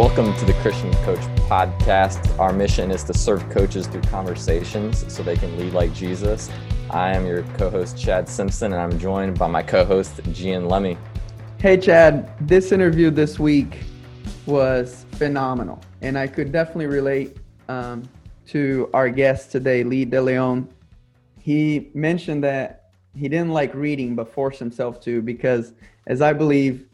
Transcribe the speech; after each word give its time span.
Welcome 0.00 0.34
to 0.38 0.46
the 0.46 0.54
Christian 0.62 0.90
Coach 1.04 1.20
Podcast. 1.46 2.38
Our 2.38 2.54
mission 2.54 2.90
is 2.90 3.04
to 3.04 3.12
serve 3.12 3.46
coaches 3.50 3.86
through 3.86 4.00
conversations 4.00 5.04
so 5.12 5.22
they 5.22 5.36
can 5.36 5.58
lead 5.58 5.74
like 5.74 5.92
Jesus. 5.92 6.50
I 6.88 7.14
am 7.14 7.26
your 7.26 7.42
co 7.58 7.68
host, 7.68 7.98
Chad 7.98 8.26
Simpson, 8.26 8.72
and 8.72 8.80
I'm 8.80 8.98
joined 8.98 9.38
by 9.38 9.46
my 9.46 9.62
co 9.62 9.84
host, 9.84 10.18
Gian 10.32 10.70
Lemmy. 10.70 10.96
Hey, 11.58 11.76
Chad. 11.76 12.32
This 12.48 12.72
interview 12.72 13.10
this 13.10 13.38
week 13.38 13.80
was 14.46 15.04
phenomenal, 15.16 15.78
and 16.00 16.16
I 16.16 16.28
could 16.28 16.50
definitely 16.50 16.86
relate 16.86 17.36
um, 17.68 18.08
to 18.46 18.88
our 18.94 19.10
guest 19.10 19.52
today, 19.52 19.84
Lee 19.84 20.06
De 20.06 20.22
Leon. 20.22 20.66
He 21.38 21.90
mentioned 21.92 22.42
that 22.44 22.92
he 23.14 23.28
didn't 23.28 23.50
like 23.50 23.74
reading 23.74 24.14
but 24.14 24.32
forced 24.32 24.60
himself 24.60 24.98
to 25.02 25.20
because, 25.20 25.74
as 26.06 26.22
I 26.22 26.32
believe 26.32 26.88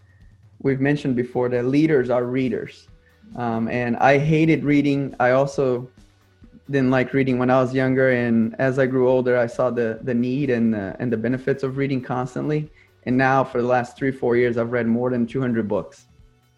we've 0.61 0.81
mentioned 0.81 1.15
before, 1.15 1.49
that 1.51 1.67
leaders 1.67 2.11
are 2.11 2.25
readers 2.25 2.89
um, 3.35 3.69
and 3.69 3.97
I 3.97 4.19
hated 4.19 4.65
reading. 4.65 5.15
I 5.19 5.33
also 5.33 5.89
didn't 6.71 6.91
like 6.91 7.13
reading 7.13 7.39
when 7.39 7.51
I 7.51 7.61
was 7.61 7.75
younger, 7.75 8.11
and 8.11 8.55
as 8.59 8.79
I 8.79 8.87
grew 8.87 9.09
older, 9.09 9.37
I 9.37 9.47
saw 9.47 9.71
the 9.71 9.99
the 10.03 10.15
need 10.15 10.51
and 10.51 10.73
the, 10.73 10.97
and 10.99 11.13
the 11.13 11.17
benefits 11.17 11.63
of 11.63 11.77
reading 11.77 12.01
constantly. 12.01 12.71
And 13.05 13.17
now, 13.17 13.45
for 13.45 13.61
the 13.61 13.69
last 13.69 13.97
three 13.97 14.11
four 14.11 14.37
years, 14.37 14.57
I've 14.57 14.73
read 14.73 14.87
more 14.87 15.11
than 15.11 15.27
200 15.27 15.69
books. 15.69 16.07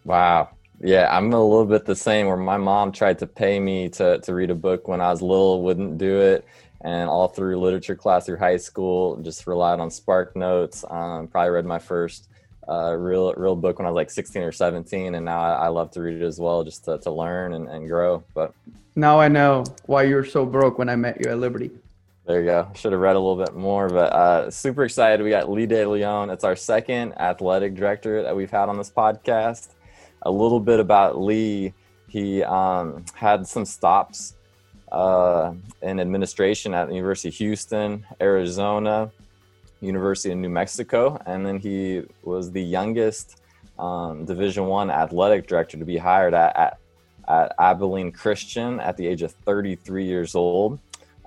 Wow. 0.03 0.49
Yeah, 0.81 1.15
I'm 1.15 1.31
a 1.33 1.43
little 1.43 1.65
bit 1.65 1.85
the 1.85 1.95
same. 1.95 2.27
Where 2.27 2.37
my 2.37 2.57
mom 2.57 2.91
tried 2.91 3.19
to 3.19 3.27
pay 3.27 3.59
me 3.59 3.89
to 3.89 4.19
to 4.19 4.33
read 4.33 4.49
a 4.49 4.55
book 4.55 4.87
when 4.87 5.01
I 5.01 5.11
was 5.11 5.21
little, 5.21 5.61
wouldn't 5.61 5.97
do 5.97 6.21
it, 6.21 6.45
and 6.81 7.09
all 7.09 7.27
through 7.27 7.59
literature 7.59 7.95
class 7.95 8.25
through 8.25 8.37
high 8.37 8.57
school, 8.57 9.17
just 9.17 9.45
relied 9.45 9.79
on 9.79 9.91
Spark 9.91 10.35
Notes. 10.35 10.85
Um, 10.89 11.27
probably 11.27 11.51
read 11.51 11.65
my 11.65 11.79
first 11.79 12.29
uh, 12.69 12.93
real 12.93 13.33
real 13.33 13.55
book 13.55 13.79
when 13.79 13.87
I 13.87 13.89
was 13.89 13.95
like 13.95 14.11
16 14.11 14.43
or 14.43 14.51
17, 14.51 15.15
and 15.15 15.25
now 15.25 15.41
I, 15.41 15.65
I 15.65 15.67
love 15.69 15.91
to 15.91 16.01
read 16.01 16.21
it 16.21 16.25
as 16.25 16.39
well, 16.39 16.63
just 16.63 16.85
to, 16.85 16.99
to 16.99 17.11
learn 17.11 17.53
and, 17.53 17.67
and 17.67 17.87
grow. 17.87 18.23
But 18.33 18.53
now 18.95 19.19
I 19.19 19.27
know 19.27 19.63
why 19.85 20.03
you 20.03 20.15
were 20.15 20.25
so 20.25 20.45
broke 20.45 20.77
when 20.77 20.89
I 20.89 20.95
met 20.95 21.19
you 21.23 21.31
at 21.31 21.39
Liberty. 21.39 21.71
There 22.25 22.41
you 22.41 22.45
go. 22.45 22.69
Should 22.75 22.91
have 22.91 23.01
read 23.01 23.15
a 23.15 23.19
little 23.19 23.43
bit 23.43 23.55
more, 23.55 23.89
but 23.89 24.13
uh, 24.13 24.51
super 24.51 24.83
excited. 24.83 25.23
We 25.23 25.31
got 25.31 25.49
Lee 25.49 25.65
De 25.65 25.83
Leon. 25.83 26.29
It's 26.29 26.43
our 26.43 26.55
second 26.55 27.13
athletic 27.13 27.73
director 27.73 28.21
that 28.21 28.35
we've 28.35 28.51
had 28.51 28.69
on 28.69 28.77
this 28.77 28.91
podcast. 28.91 29.69
A 30.21 30.29
little 30.29 30.59
bit 30.59 30.79
about 30.79 31.19
Lee. 31.19 31.73
He 32.07 32.43
um, 32.43 33.03
had 33.15 33.47
some 33.47 33.65
stops 33.65 34.35
uh, 34.91 35.53
in 35.81 35.99
administration 35.99 36.75
at 36.75 36.87
the 36.87 36.93
University 36.93 37.29
of 37.29 37.35
Houston, 37.35 38.05
Arizona, 38.21 39.11
University 39.81 40.31
of 40.31 40.37
New 40.37 40.49
Mexico, 40.49 41.21
and 41.25 41.45
then 41.45 41.59
he 41.59 42.03
was 42.23 42.51
the 42.51 42.61
youngest 42.61 43.41
um, 43.77 44.25
Division 44.25 44.65
One 44.65 44.91
athletic 44.91 45.47
director 45.47 45.77
to 45.77 45.85
be 45.85 45.97
hired 45.97 46.33
at, 46.33 46.55
at, 46.55 46.77
at 47.27 47.55
Abilene 47.59 48.11
Christian 48.11 48.79
at 48.79 48.97
the 48.97 49.07
age 49.07 49.21
of 49.21 49.31
33 49.31 50.05
years 50.05 50.35
old. 50.35 50.79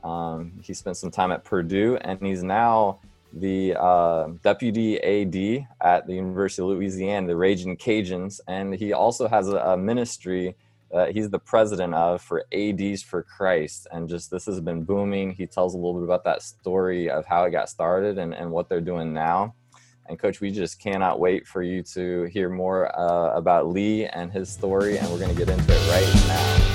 Um, 0.04 0.52
he 0.62 0.74
spent 0.74 0.96
some 0.96 1.10
time 1.10 1.32
at 1.32 1.44
Purdue, 1.44 1.96
and 2.00 2.20
he's 2.20 2.42
now 2.42 2.98
the 3.32 3.74
uh, 3.78 4.28
deputy 4.42 4.98
AD 5.00 5.66
at 5.80 6.06
the 6.06 6.14
University 6.14 6.62
of 6.62 6.68
Louisiana, 6.68 7.26
the 7.26 7.36
Ragin' 7.36 7.76
Cajuns, 7.76 8.40
and 8.46 8.74
he 8.74 8.92
also 8.92 9.28
has 9.28 9.48
a, 9.48 9.56
a 9.56 9.76
ministry 9.76 10.54
uh, 10.92 11.06
he's 11.06 11.30
the 11.30 11.38
president 11.38 11.94
of 11.94 12.20
for 12.20 12.44
ADs 12.52 13.02
for 13.02 13.22
Christ. 13.22 13.86
And 13.90 14.08
just 14.08 14.30
this 14.30 14.44
has 14.46 14.60
been 14.60 14.84
booming. 14.84 15.32
He 15.32 15.46
tells 15.46 15.74
a 15.74 15.78
little 15.78 15.94
bit 15.94 16.04
about 16.04 16.24
that 16.24 16.42
story 16.42 17.08
of 17.08 17.24
how 17.24 17.44
it 17.44 17.50
got 17.50 17.68
started 17.68 18.18
and, 18.18 18.34
and 18.34 18.50
what 18.50 18.68
they're 18.68 18.80
doing 18.80 19.12
now. 19.12 19.54
And 20.08 20.18
coach, 20.18 20.40
we 20.40 20.50
just 20.50 20.80
cannot 20.80 21.20
wait 21.20 21.46
for 21.46 21.62
you 21.62 21.82
to 21.94 22.24
hear 22.24 22.50
more 22.50 22.94
uh, 22.98 23.34
about 23.34 23.68
Lee 23.68 24.06
and 24.06 24.30
his 24.30 24.50
story. 24.50 24.98
And 24.98 25.08
we're 25.10 25.18
going 25.18 25.34
to 25.34 25.36
get 25.36 25.48
into 25.48 25.64
it 25.68 25.90
right 25.90 26.26
now. 26.28 26.72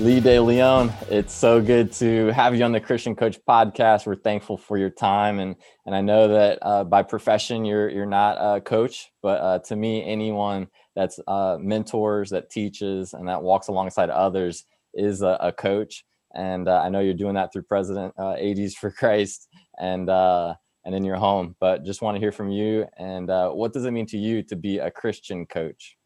Lee 0.00 0.18
De 0.18 0.40
Leon, 0.40 0.90
it's 1.10 1.34
so 1.34 1.60
good 1.60 1.92
to 1.92 2.28
have 2.28 2.56
you 2.56 2.64
on 2.64 2.72
the 2.72 2.80
Christian 2.80 3.14
Coach 3.14 3.38
podcast. 3.46 4.06
We're 4.06 4.14
thankful 4.14 4.56
for 4.56 4.78
your 4.78 4.88
time, 4.88 5.40
and 5.40 5.56
and 5.84 5.94
I 5.94 6.00
know 6.00 6.26
that 6.28 6.58
uh, 6.62 6.84
by 6.84 7.02
profession 7.02 7.66
you're 7.66 7.90
you're 7.90 8.06
not 8.06 8.38
a 8.38 8.62
coach, 8.62 9.12
but 9.20 9.40
uh, 9.42 9.58
to 9.58 9.76
me, 9.76 10.02
anyone 10.02 10.68
that's 10.96 11.20
uh, 11.26 11.56
mentors, 11.60 12.30
that 12.30 12.50
teaches, 12.50 13.14
and 13.14 13.28
that 13.28 13.42
walks 13.42 13.68
alongside 13.68 14.10
others 14.10 14.64
is 14.94 15.22
a, 15.22 15.36
a 15.40 15.52
coach. 15.52 16.04
And 16.34 16.68
uh, 16.68 16.80
I 16.82 16.88
know 16.88 17.00
you're 17.00 17.14
doing 17.14 17.34
that 17.34 17.52
through 17.52 17.62
President 17.62 18.14
uh, 18.18 18.34
ADs 18.34 18.74
for 18.74 18.90
Christ 18.90 19.48
and 19.78 20.08
uh, 20.08 20.54
and 20.84 20.94
in 20.94 21.04
your 21.04 21.16
home. 21.16 21.56
But 21.60 21.84
just 21.84 22.02
want 22.02 22.16
to 22.16 22.20
hear 22.20 22.32
from 22.32 22.50
you. 22.50 22.86
And 22.96 23.30
uh, 23.30 23.50
what 23.50 23.72
does 23.72 23.84
it 23.84 23.90
mean 23.90 24.06
to 24.06 24.18
you 24.18 24.42
to 24.44 24.56
be 24.56 24.78
a 24.78 24.90
Christian 24.90 25.46
coach? 25.46 25.96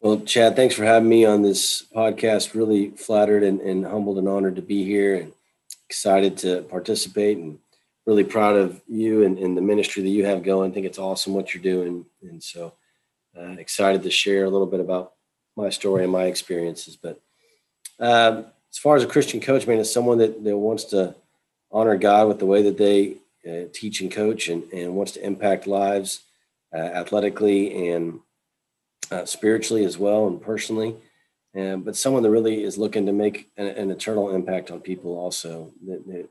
Well, 0.00 0.20
Chad, 0.20 0.54
thanks 0.54 0.76
for 0.76 0.84
having 0.84 1.08
me 1.08 1.24
on 1.24 1.42
this 1.42 1.84
podcast. 1.94 2.54
Really 2.54 2.90
flattered 2.90 3.42
and, 3.42 3.60
and 3.60 3.84
humbled 3.84 4.18
and 4.18 4.28
honored 4.28 4.56
to 4.56 4.62
be 4.62 4.84
here 4.84 5.16
and 5.16 5.32
excited 5.88 6.36
to 6.38 6.62
participate 6.62 7.38
and 7.38 7.58
really 8.06 8.24
proud 8.24 8.56
of 8.56 8.80
you 8.86 9.24
and, 9.24 9.38
and 9.38 9.56
the 9.56 9.62
ministry 9.62 10.02
that 10.02 10.08
you 10.08 10.24
have 10.24 10.42
going. 10.42 10.70
I 10.70 10.74
think 10.74 10.86
it's 10.86 10.98
awesome 10.98 11.34
what 11.34 11.52
you're 11.52 11.62
doing. 11.62 12.06
And 12.22 12.42
so 12.42 12.74
uh, 13.38 13.52
excited 13.58 14.02
to 14.02 14.10
share 14.10 14.44
a 14.44 14.50
little 14.50 14.66
bit 14.66 14.80
about 14.80 15.12
my 15.56 15.70
story 15.70 16.04
and 16.04 16.12
my 16.12 16.24
experiences. 16.24 16.96
But 16.96 17.20
um, 17.98 18.46
as 18.70 18.78
far 18.78 18.96
as 18.96 19.04
a 19.04 19.08
Christian 19.08 19.40
coach, 19.40 19.66
man, 19.66 19.78
it's 19.78 19.92
someone 19.92 20.18
that, 20.18 20.42
that 20.44 20.56
wants 20.56 20.84
to 20.84 21.14
honor 21.70 21.96
God 21.96 22.28
with 22.28 22.38
the 22.38 22.46
way 22.46 22.62
that 22.62 22.78
they 22.78 23.16
uh, 23.48 23.68
teach 23.72 24.00
and 24.00 24.10
coach 24.10 24.48
and, 24.48 24.64
and 24.72 24.94
wants 24.94 25.12
to 25.12 25.24
impact 25.24 25.66
lives 25.66 26.22
uh, 26.74 26.78
athletically 26.78 27.90
and 27.90 28.20
uh, 29.10 29.24
spiritually 29.24 29.84
as 29.84 29.98
well 29.98 30.26
and 30.26 30.40
personally. 30.40 30.96
And, 31.54 31.84
but 31.84 31.96
someone 31.96 32.22
that 32.22 32.30
really 32.30 32.62
is 32.62 32.78
looking 32.78 33.06
to 33.06 33.12
make 33.12 33.50
an, 33.56 33.66
an 33.66 33.90
eternal 33.90 34.34
impact 34.34 34.70
on 34.70 34.80
people 34.80 35.16
also 35.16 35.72
that, 35.86 36.06
that 36.06 36.28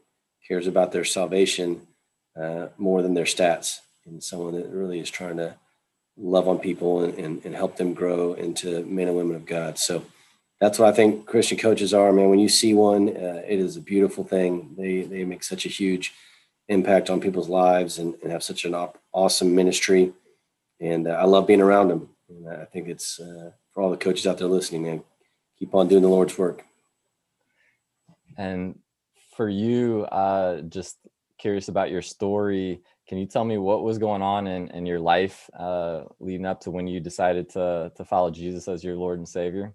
cares 0.47 0.67
about 0.67 0.91
their 0.91 1.03
salvation 1.03 1.81
uh, 2.39 2.67
more 2.77 3.01
than 3.01 3.13
their 3.13 3.25
stats 3.25 3.79
and 4.05 4.23
someone 4.23 4.53
that 4.53 4.69
really 4.69 4.99
is 4.99 5.09
trying 5.09 5.37
to 5.37 5.55
love 6.17 6.47
on 6.47 6.59
people 6.59 7.03
and, 7.03 7.13
and, 7.17 7.45
and, 7.45 7.55
help 7.55 7.77
them 7.77 7.93
grow 7.93 8.33
into 8.33 8.83
men 8.85 9.07
and 9.07 9.15
women 9.15 9.35
of 9.35 9.45
God. 9.45 9.77
So 9.77 10.03
that's 10.59 10.79
what 10.79 10.89
I 10.89 10.91
think 10.91 11.27
Christian 11.27 11.57
coaches 11.57 11.93
are, 11.93 12.11
man. 12.11 12.29
When 12.29 12.39
you 12.39 12.49
see 12.49 12.73
one, 12.73 13.09
uh, 13.09 13.43
it 13.47 13.59
is 13.59 13.77
a 13.77 13.81
beautiful 13.81 14.23
thing. 14.23 14.73
They, 14.77 15.01
they 15.03 15.23
make 15.23 15.43
such 15.43 15.65
a 15.65 15.69
huge 15.69 16.13
impact 16.69 17.09
on 17.09 17.21
people's 17.21 17.49
lives 17.49 17.99
and, 17.99 18.15
and 18.23 18.31
have 18.31 18.43
such 18.43 18.65
an 18.65 18.73
op- 18.73 18.97
awesome 19.13 19.53
ministry. 19.55 20.11
And 20.79 21.07
uh, 21.07 21.11
I 21.11 21.25
love 21.25 21.47
being 21.47 21.61
around 21.61 21.89
them. 21.89 22.09
And 22.29 22.49
I 22.49 22.65
think 22.65 22.87
it's 22.87 23.19
uh, 23.19 23.51
for 23.71 23.83
all 23.83 23.91
the 23.91 23.97
coaches 23.97 24.25
out 24.25 24.39
there 24.39 24.47
listening, 24.47 24.83
man, 24.83 25.03
keep 25.59 25.73
on 25.75 25.87
doing 25.87 26.01
the 26.01 26.09
Lord's 26.09 26.37
work. 26.37 26.63
And 28.37 28.79
for 29.35 29.47
you, 29.47 30.05
uh, 30.11 30.61
just 30.61 30.97
curious 31.37 31.67
about 31.67 31.91
your 31.91 32.01
story 32.01 32.81
can 33.07 33.17
you 33.17 33.25
tell 33.25 33.45
me 33.45 33.57
what 33.57 33.83
was 33.83 33.97
going 33.97 34.21
on 34.21 34.47
in, 34.47 34.69
in 34.69 34.85
your 34.85 34.99
life 34.99 35.49
uh, 35.57 36.03
leading 36.19 36.45
up 36.45 36.61
to 36.61 36.71
when 36.71 36.87
you 36.87 36.99
decided 36.99 37.49
to, 37.51 37.91
to 37.95 38.05
follow 38.05 38.31
Jesus 38.31 38.67
as 38.67 38.83
your 38.83 38.95
Lord 38.95 39.17
and 39.17 39.27
Savior? 39.27 39.73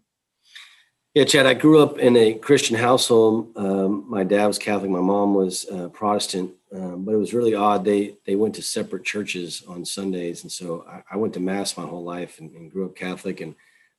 Yeah, 1.15 1.25
Chad, 1.25 1.45
I 1.45 1.53
grew 1.53 1.83
up 1.83 1.99
in 1.99 2.17
a 2.17 2.35
Christian 2.35 2.77
household. 2.77 3.53
Um, 3.57 4.07
my 4.09 4.25
dad 4.25 4.47
was 4.47 4.59
Catholic, 4.59 4.91
my 4.91 5.01
mom 5.01 5.35
was 5.35 5.67
uh, 5.71 5.89
Protestant, 5.89 6.53
um, 6.75 7.05
but 7.05 7.13
it 7.13 7.19
was 7.19 7.35
really 7.35 7.55
odd. 7.55 7.85
They 7.85 8.17
they 8.25 8.35
went 8.35 8.55
to 8.55 8.63
separate 8.63 9.05
churches 9.05 9.63
on 9.69 9.85
Sundays, 9.85 10.43
and 10.43 10.51
so 10.51 10.87
I, 10.89 11.03
I 11.13 11.17
went 11.19 11.35
to 11.35 11.41
mass 11.41 11.77
my 11.77 11.85
whole 11.85 12.03
life 12.03 12.39
and, 12.39 12.51
and, 12.53 12.73
grew 12.73 12.87
up 12.87 12.97
Catholic, 12.97 13.43
and 13.43 13.55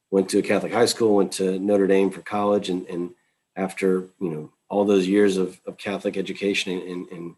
went 0.09 0.27
to 0.29 0.39
a 0.39 0.41
Catholic 0.41 0.73
high 0.73 0.87
school, 0.87 1.15
went 1.15 1.31
to 1.33 1.59
Notre 1.59 1.85
Dame 1.85 2.09
for 2.09 2.21
college, 2.21 2.69
and, 2.69 2.87
and 2.87 3.11
after 3.55 4.07
you 4.19 4.29
know 4.31 4.51
all 4.69 4.83
those 4.83 5.07
years 5.07 5.37
of, 5.37 5.61
of 5.67 5.77
Catholic 5.77 6.17
education 6.17 6.71
and, 6.81 7.07
and, 7.09 7.35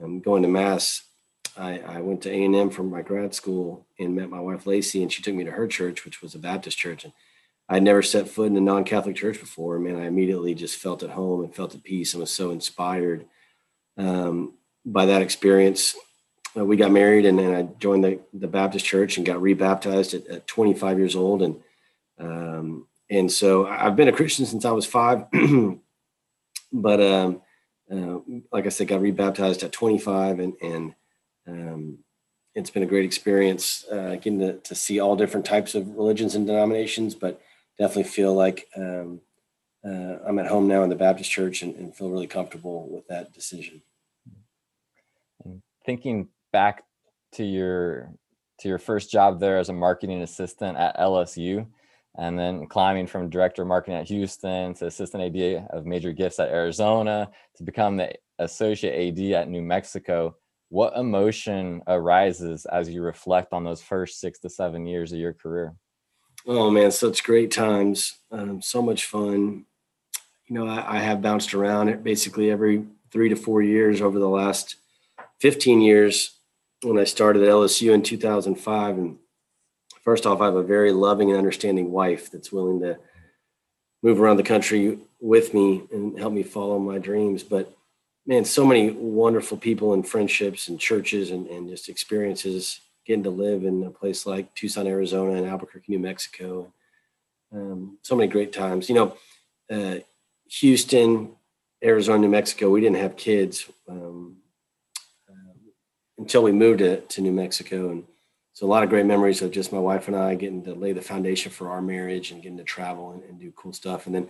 and 0.00 0.22
going 0.22 0.42
to 0.42 0.48
mass, 0.48 1.02
I, 1.56 1.78
I 1.78 2.00
went 2.00 2.22
to 2.22 2.30
A&M 2.30 2.70
for 2.70 2.82
my 2.82 3.02
grad 3.02 3.34
school 3.34 3.86
and 3.98 4.14
met 4.14 4.30
my 4.30 4.40
wife 4.40 4.66
Lacey, 4.66 5.02
and 5.02 5.12
she 5.12 5.22
took 5.22 5.34
me 5.34 5.44
to 5.44 5.50
her 5.50 5.66
church, 5.66 6.04
which 6.04 6.22
was 6.22 6.34
a 6.34 6.38
Baptist 6.38 6.78
church. 6.78 7.04
And 7.04 7.12
I'd 7.68 7.82
never 7.82 8.02
set 8.02 8.28
foot 8.28 8.48
in 8.48 8.56
a 8.56 8.60
non-Catholic 8.60 9.16
church 9.16 9.40
before. 9.40 9.78
Man, 9.78 9.96
I 9.96 10.06
immediately 10.06 10.54
just 10.54 10.76
felt 10.76 11.02
at 11.02 11.10
home 11.10 11.42
and 11.42 11.54
felt 11.54 11.74
at 11.74 11.82
peace 11.82 12.12
and 12.12 12.20
was 12.20 12.30
so 12.30 12.50
inspired 12.50 13.26
um, 13.96 14.54
by 14.84 15.06
that 15.06 15.22
experience. 15.22 15.94
Uh, 16.56 16.64
we 16.64 16.76
got 16.76 16.90
married, 16.90 17.24
and 17.24 17.38
then 17.38 17.54
I 17.54 17.62
joined 17.78 18.04
the, 18.04 18.20
the 18.32 18.48
Baptist 18.48 18.84
church 18.84 19.16
and 19.16 19.26
got 19.26 19.40
rebaptized 19.40 20.14
at, 20.14 20.26
at 20.26 20.46
25 20.46 20.98
years 20.98 21.16
old. 21.16 21.42
And 21.42 21.60
um, 22.18 22.86
and 23.10 23.30
so 23.30 23.66
I've 23.66 23.96
been 23.96 24.08
a 24.08 24.12
Christian 24.12 24.46
since 24.46 24.64
I 24.64 24.70
was 24.70 24.86
five, 24.86 25.26
but 26.72 27.00
um, 27.00 27.42
uh, 27.90 28.18
like 28.52 28.66
I 28.66 28.70
said, 28.70 28.88
got 28.88 29.00
rebaptized 29.00 29.62
at 29.62 29.72
25, 29.72 30.40
and 30.40 30.54
and 30.62 30.94
um, 31.46 31.98
it's 32.54 32.70
been 32.70 32.82
a 32.82 32.86
great 32.86 33.04
experience 33.04 33.84
uh, 33.90 34.14
getting 34.16 34.38
to, 34.38 34.58
to, 34.58 34.74
see 34.74 35.00
all 35.00 35.16
different 35.16 35.44
types 35.44 35.74
of 35.74 35.88
religions 35.88 36.34
and 36.34 36.46
denominations, 36.46 37.14
but 37.14 37.40
definitely 37.78 38.04
feel 38.04 38.34
like 38.34 38.68
um, 38.76 39.20
uh, 39.84 40.18
I'm 40.26 40.38
at 40.38 40.46
home 40.46 40.68
now 40.68 40.82
in 40.82 40.88
the 40.88 40.96
Baptist 40.96 41.30
church 41.30 41.62
and, 41.62 41.74
and, 41.76 41.94
feel 41.94 42.10
really 42.10 42.26
comfortable 42.26 42.88
with 42.88 43.06
that 43.08 43.32
decision. 43.32 43.82
Thinking 45.84 46.28
back 46.52 46.84
to 47.32 47.44
your 47.44 48.10
to 48.60 48.68
your 48.68 48.78
first 48.78 49.10
job 49.10 49.40
there 49.40 49.58
as 49.58 49.68
a 49.68 49.72
marketing 49.72 50.22
assistant 50.22 50.78
at 50.78 50.96
LSU, 50.96 51.66
and 52.16 52.38
then 52.38 52.66
climbing 52.66 53.06
from 53.06 53.28
director 53.28 53.62
of 53.62 53.68
marketing 53.68 53.98
at 53.98 54.08
Houston 54.08 54.72
to 54.74 54.86
assistant 54.86 55.36
AD 55.36 55.66
of 55.70 55.84
major 55.84 56.12
gifts 56.12 56.38
at 56.38 56.48
Arizona 56.48 57.28
to 57.56 57.62
become 57.62 57.96
the 57.96 58.14
associate 58.38 58.94
AD 58.94 59.32
at 59.32 59.48
New 59.48 59.62
Mexico. 59.62 60.36
What 60.74 60.96
emotion 60.96 61.82
arises 61.86 62.66
as 62.66 62.90
you 62.90 63.00
reflect 63.00 63.52
on 63.52 63.62
those 63.62 63.80
first 63.80 64.18
six 64.18 64.40
to 64.40 64.50
seven 64.50 64.88
years 64.88 65.12
of 65.12 65.20
your 65.20 65.32
career? 65.32 65.76
Oh 66.48 66.68
man, 66.68 66.90
such 66.90 67.22
great 67.22 67.52
times, 67.52 68.18
um, 68.32 68.60
so 68.60 68.82
much 68.82 69.04
fun. 69.04 69.66
You 70.48 70.56
know, 70.56 70.66
I, 70.66 70.96
I 70.96 70.98
have 70.98 71.22
bounced 71.22 71.54
around 71.54 71.90
it 71.90 72.02
basically 72.02 72.50
every 72.50 72.86
three 73.12 73.28
to 73.28 73.36
four 73.36 73.62
years 73.62 74.00
over 74.00 74.18
the 74.18 74.28
last 74.28 74.74
15 75.38 75.80
years 75.80 76.40
when 76.82 76.98
I 76.98 77.04
started 77.04 77.44
at 77.44 77.50
LSU 77.50 77.94
in 77.94 78.02
2005. 78.02 78.98
And 78.98 79.18
first 80.02 80.26
off, 80.26 80.40
I 80.40 80.46
have 80.46 80.56
a 80.56 80.64
very 80.64 80.90
loving 80.90 81.30
and 81.30 81.38
understanding 81.38 81.92
wife 81.92 82.32
that's 82.32 82.50
willing 82.50 82.80
to 82.80 82.98
move 84.02 84.20
around 84.20 84.38
the 84.38 84.42
country 84.42 84.98
with 85.20 85.54
me 85.54 85.84
and 85.92 86.18
help 86.18 86.32
me 86.32 86.42
follow 86.42 86.80
my 86.80 86.98
dreams. 86.98 87.44
But 87.44 87.72
man, 88.26 88.44
so 88.44 88.64
many 88.64 88.90
wonderful 88.90 89.56
people 89.56 89.92
and 89.92 90.06
friendships 90.06 90.68
and 90.68 90.80
churches 90.80 91.30
and, 91.30 91.46
and 91.48 91.68
just 91.68 91.88
experiences 91.88 92.80
getting 93.06 93.24
to 93.24 93.30
live 93.30 93.64
in 93.64 93.84
a 93.84 93.90
place 93.90 94.24
like 94.24 94.54
Tucson, 94.54 94.86
Arizona 94.86 95.32
and 95.32 95.46
Albuquerque, 95.46 95.92
New 95.92 95.98
Mexico. 95.98 96.72
Um, 97.52 97.98
so 98.02 98.16
many 98.16 98.30
great 98.30 98.52
times. 98.52 98.88
You 98.88 98.94
know, 98.94 99.16
uh, 99.70 99.98
Houston, 100.60 101.32
Arizona, 101.82 102.20
New 102.20 102.28
Mexico, 102.30 102.70
we 102.70 102.80
didn't 102.80 102.96
have 102.96 103.16
kids. 103.16 103.70
Um, 103.88 104.38
until 106.18 106.42
we 106.42 106.52
moved 106.52 106.78
to, 106.78 107.00
to 107.00 107.20
New 107.20 107.32
Mexico. 107.32 107.90
And 107.90 108.04
so 108.52 108.66
a 108.66 108.68
lot 108.68 108.82
of 108.82 108.90
great 108.90 109.06
memories 109.06 109.42
of 109.42 109.50
just 109.50 109.72
my 109.72 109.78
wife 109.78 110.08
and 110.08 110.16
I 110.16 110.34
getting 110.34 110.62
to 110.64 110.74
lay 110.74 110.92
the 110.92 111.02
foundation 111.02 111.50
for 111.50 111.70
our 111.70 111.82
marriage 111.82 112.30
and 112.30 112.42
getting 112.42 112.58
to 112.58 112.64
travel 112.64 113.12
and, 113.12 113.22
and 113.24 113.38
do 113.38 113.52
cool 113.56 113.72
stuff. 113.72 114.06
And 114.06 114.14
then 114.14 114.28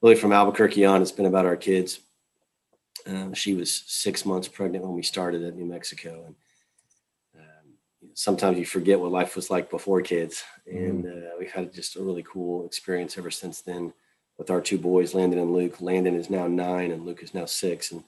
really 0.00 0.14
from 0.14 0.32
Albuquerque 0.32 0.84
on, 0.84 1.02
it's 1.02 1.12
been 1.12 1.26
about 1.26 1.46
our 1.46 1.56
kids. 1.56 2.00
Um, 3.06 3.34
she 3.34 3.54
was 3.54 3.84
six 3.86 4.24
months 4.24 4.48
pregnant 4.48 4.84
when 4.84 4.94
we 4.94 5.02
started 5.02 5.42
at 5.42 5.56
New 5.56 5.66
Mexico. 5.66 6.24
And 6.26 6.34
um, 7.36 8.08
sometimes 8.14 8.58
you 8.58 8.66
forget 8.66 8.98
what 8.98 9.12
life 9.12 9.36
was 9.36 9.50
like 9.50 9.70
before 9.70 10.00
kids. 10.00 10.42
And 10.66 11.04
mm-hmm. 11.04 11.26
uh, 11.26 11.30
we've 11.38 11.52
had 11.52 11.72
just 11.72 11.96
a 11.96 12.02
really 12.02 12.24
cool 12.24 12.64
experience 12.64 13.18
ever 13.18 13.30
since 13.30 13.60
then 13.60 13.92
with 14.38 14.50
our 14.50 14.60
two 14.60 14.78
boys, 14.78 15.14
Landon 15.14 15.38
and 15.38 15.52
Luke. 15.52 15.80
Landon 15.80 16.14
is 16.16 16.30
now 16.30 16.46
nine 16.46 16.90
and 16.90 17.04
Luke 17.04 17.22
is 17.22 17.34
now 17.34 17.44
six. 17.44 17.92
And 17.92 18.04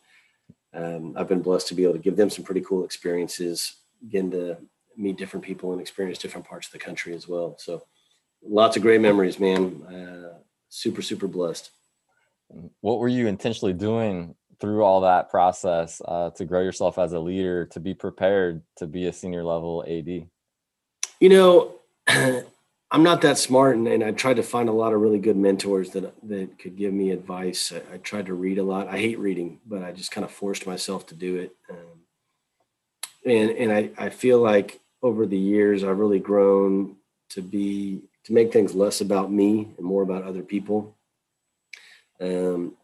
um, 0.72 1.14
I've 1.16 1.28
been 1.28 1.42
blessed 1.42 1.69
to 1.69 1.75
be 1.75 1.84
able 1.84 1.94
to 1.94 1.99
give 1.99 2.16
them 2.16 2.31
some 2.31 2.44
pretty 2.44 2.62
cool 2.62 2.84
experiences, 2.84 3.76
getting 4.08 4.31
to 4.32 4.56
meet 4.96 5.19
different 5.19 5.44
people 5.44 5.72
and 5.72 5.81
experience 5.81 6.19
different 6.19 6.46
parts 6.46 6.69
of 6.69 6.72
the 6.72 6.78
country 6.78 7.14
as 7.14 7.28
well. 7.28 7.56
So 7.58 7.84
lots 8.42 8.76
of 8.76 8.82
great 8.82 9.00
memories, 9.00 9.38
man. 9.38 9.82
Uh, 9.82 10.38
super, 10.69 11.02
super 11.02 11.26
blessed. 11.26 11.70
What 12.81 12.99
were 12.99 13.08
you 13.08 13.26
intentionally 13.26 13.75
doing 13.75 14.34
through 14.60 14.82
all 14.82 15.02
that 15.02 15.30
process 15.30 16.00
uh, 16.06 16.30
to 16.30 16.44
grow 16.44 16.60
yourself 16.60 16.98
as 16.98 17.12
a 17.12 17.20
leader, 17.20 17.66
to 17.66 17.80
be 17.80 17.94
prepared 17.94 18.62
to 18.76 18.86
be 18.86 19.06
a 19.06 19.12
senior 19.12 19.44
level 19.44 19.84
AD? 19.86 20.28
You 21.20 21.28
know, 21.28 21.74
I'm 22.06 23.02
not 23.02 23.22
that 23.22 23.38
smart, 23.38 23.76
and, 23.76 23.88
and, 23.88 24.04
I 24.04 24.12
tried 24.12 24.36
to 24.36 24.42
find 24.42 24.68
a 24.68 24.72
lot 24.72 24.92
of 24.92 25.00
really 25.00 25.18
good 25.18 25.36
mentors 25.36 25.90
that 25.90 26.14
that 26.28 26.58
could 26.58 26.76
give 26.76 26.92
me 26.92 27.10
advice. 27.10 27.72
I, 27.72 27.94
I, 27.94 27.96
tried 27.98 28.26
to 28.26 28.34
read 28.34 28.58
a 28.58 28.62
lot. 28.62 28.88
I 28.88 28.98
hate 28.98 29.18
reading, 29.18 29.58
but 29.66 29.82
I 29.82 29.90
just 29.92 30.12
kind 30.12 30.24
of 30.24 30.30
forced 30.30 30.66
myself 30.66 31.06
to 31.08 31.14
do 31.14 31.36
it. 31.36 31.56
Um, 31.68 32.06
and 33.24 33.50
and 33.50 33.72
I, 33.72 33.90
I 33.98 34.08
feel 34.10 34.40
like 34.40 34.80
over 35.02 35.26
the 35.26 35.38
years 35.38 35.82
I've 35.82 35.98
really 35.98 36.20
grown 36.20 36.96
to 37.30 37.42
be 37.42 38.02
to 38.24 38.32
make 38.32 38.52
things 38.52 38.74
less 38.74 39.00
about 39.00 39.32
me 39.32 39.74
and 39.76 39.86
more 39.86 40.02
about 40.02 40.22
other 40.22 40.42
people. 40.42 40.96
Um, 42.20 42.76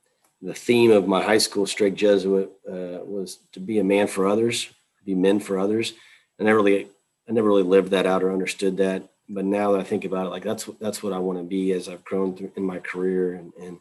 the 0.43 0.55
theme 0.55 0.91
of 0.91 1.07
my 1.07 1.23
high 1.23 1.39
school 1.39 1.67
Strake 1.67 1.95
Jesuit 1.95 2.51
uh, 2.69 3.05
was 3.05 3.39
to 3.53 3.61
be 3.61 3.79
a 3.79 3.85
man 3.85 4.07
for 4.07 4.27
others, 4.27 4.69
be 5.05 5.15
men 5.15 5.41
for 5.41 5.59
others, 5.59 5.95
and 6.39 6.49
I 6.49 6.53
really 6.53 6.89
I 7.29 7.33
never 7.33 7.49
really 7.49 7.63
lived 7.63 7.91
that 7.93 8.07
out 8.07 8.23
or 8.23 8.33
understood 8.33 8.77
that 8.79 9.09
but 9.29 9.45
now 9.45 9.73
that 9.73 9.81
I 9.81 9.85
think 9.85 10.05
about 10.05 10.27
it, 10.27 10.31
like 10.31 10.43
that's 10.43 10.65
that's 10.81 11.03
what 11.03 11.13
I 11.13 11.19
want 11.19 11.39
to 11.39 11.45
be 11.45 11.73
as 11.73 11.89
I've 11.89 12.05
grown 12.05 12.51
in 12.57 12.65
my 12.65 12.79
career 12.79 13.35
and, 13.35 13.53
and 13.61 13.79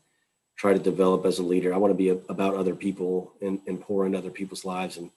try 0.58 0.74
to 0.74 0.80
develop 0.80 1.26
as 1.26 1.40
a 1.40 1.44
leader. 1.44 1.74
I 1.74 1.78
want 1.78 1.92
to 1.92 1.98
be 1.98 2.10
a, 2.10 2.18
about 2.30 2.56
other 2.56 2.76
people 2.76 3.34
and, 3.42 3.60
and 3.68 3.82
pour 3.82 4.06
into 4.06 4.18
other 4.18 4.30
people's 4.30 4.66
lives 4.66 4.98
and 4.98 5.10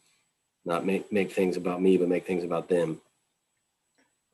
not 0.64 0.86
make 0.86 1.12
make 1.12 1.32
things 1.32 1.56
about 1.56 1.80
me, 1.80 1.96
but 1.96 2.08
make 2.08 2.26
things 2.26 2.42
about 2.42 2.68
them. 2.68 3.00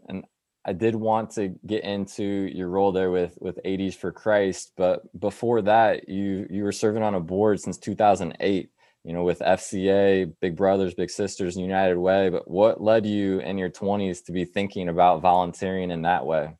And 0.08 0.24
I 0.64 0.72
did 0.72 0.94
want 0.94 1.30
to 1.32 1.54
get 1.66 1.84
into 1.84 2.22
your 2.22 2.68
role 2.68 2.92
there 2.92 3.10
with 3.10 3.36
with 3.40 3.58
ADs 3.64 3.94
for 3.94 4.12
Christ, 4.12 4.72
but 4.76 5.02
before 5.18 5.62
that, 5.62 6.08
you 6.08 6.46
you 6.50 6.64
were 6.64 6.72
serving 6.72 7.02
on 7.02 7.14
a 7.14 7.20
board 7.20 7.60
since 7.60 7.78
2008 7.78 8.70
you 9.04 9.12
know, 9.14 9.22
with 9.22 9.38
FCA, 9.40 10.32
Big 10.40 10.56
Brothers, 10.56 10.94
Big 10.94 11.10
Sisters, 11.10 11.56
and 11.56 11.64
United 11.64 11.96
Way. 11.96 12.28
But 12.28 12.50
what 12.50 12.82
led 12.82 13.06
you 13.06 13.40
in 13.40 13.56
your 13.56 13.70
20s 13.70 14.24
to 14.26 14.32
be 14.32 14.44
thinking 14.44 14.88
about 14.88 15.22
volunteering 15.22 15.90
in 15.90 16.02
that 16.02 16.26
way? 16.26 16.54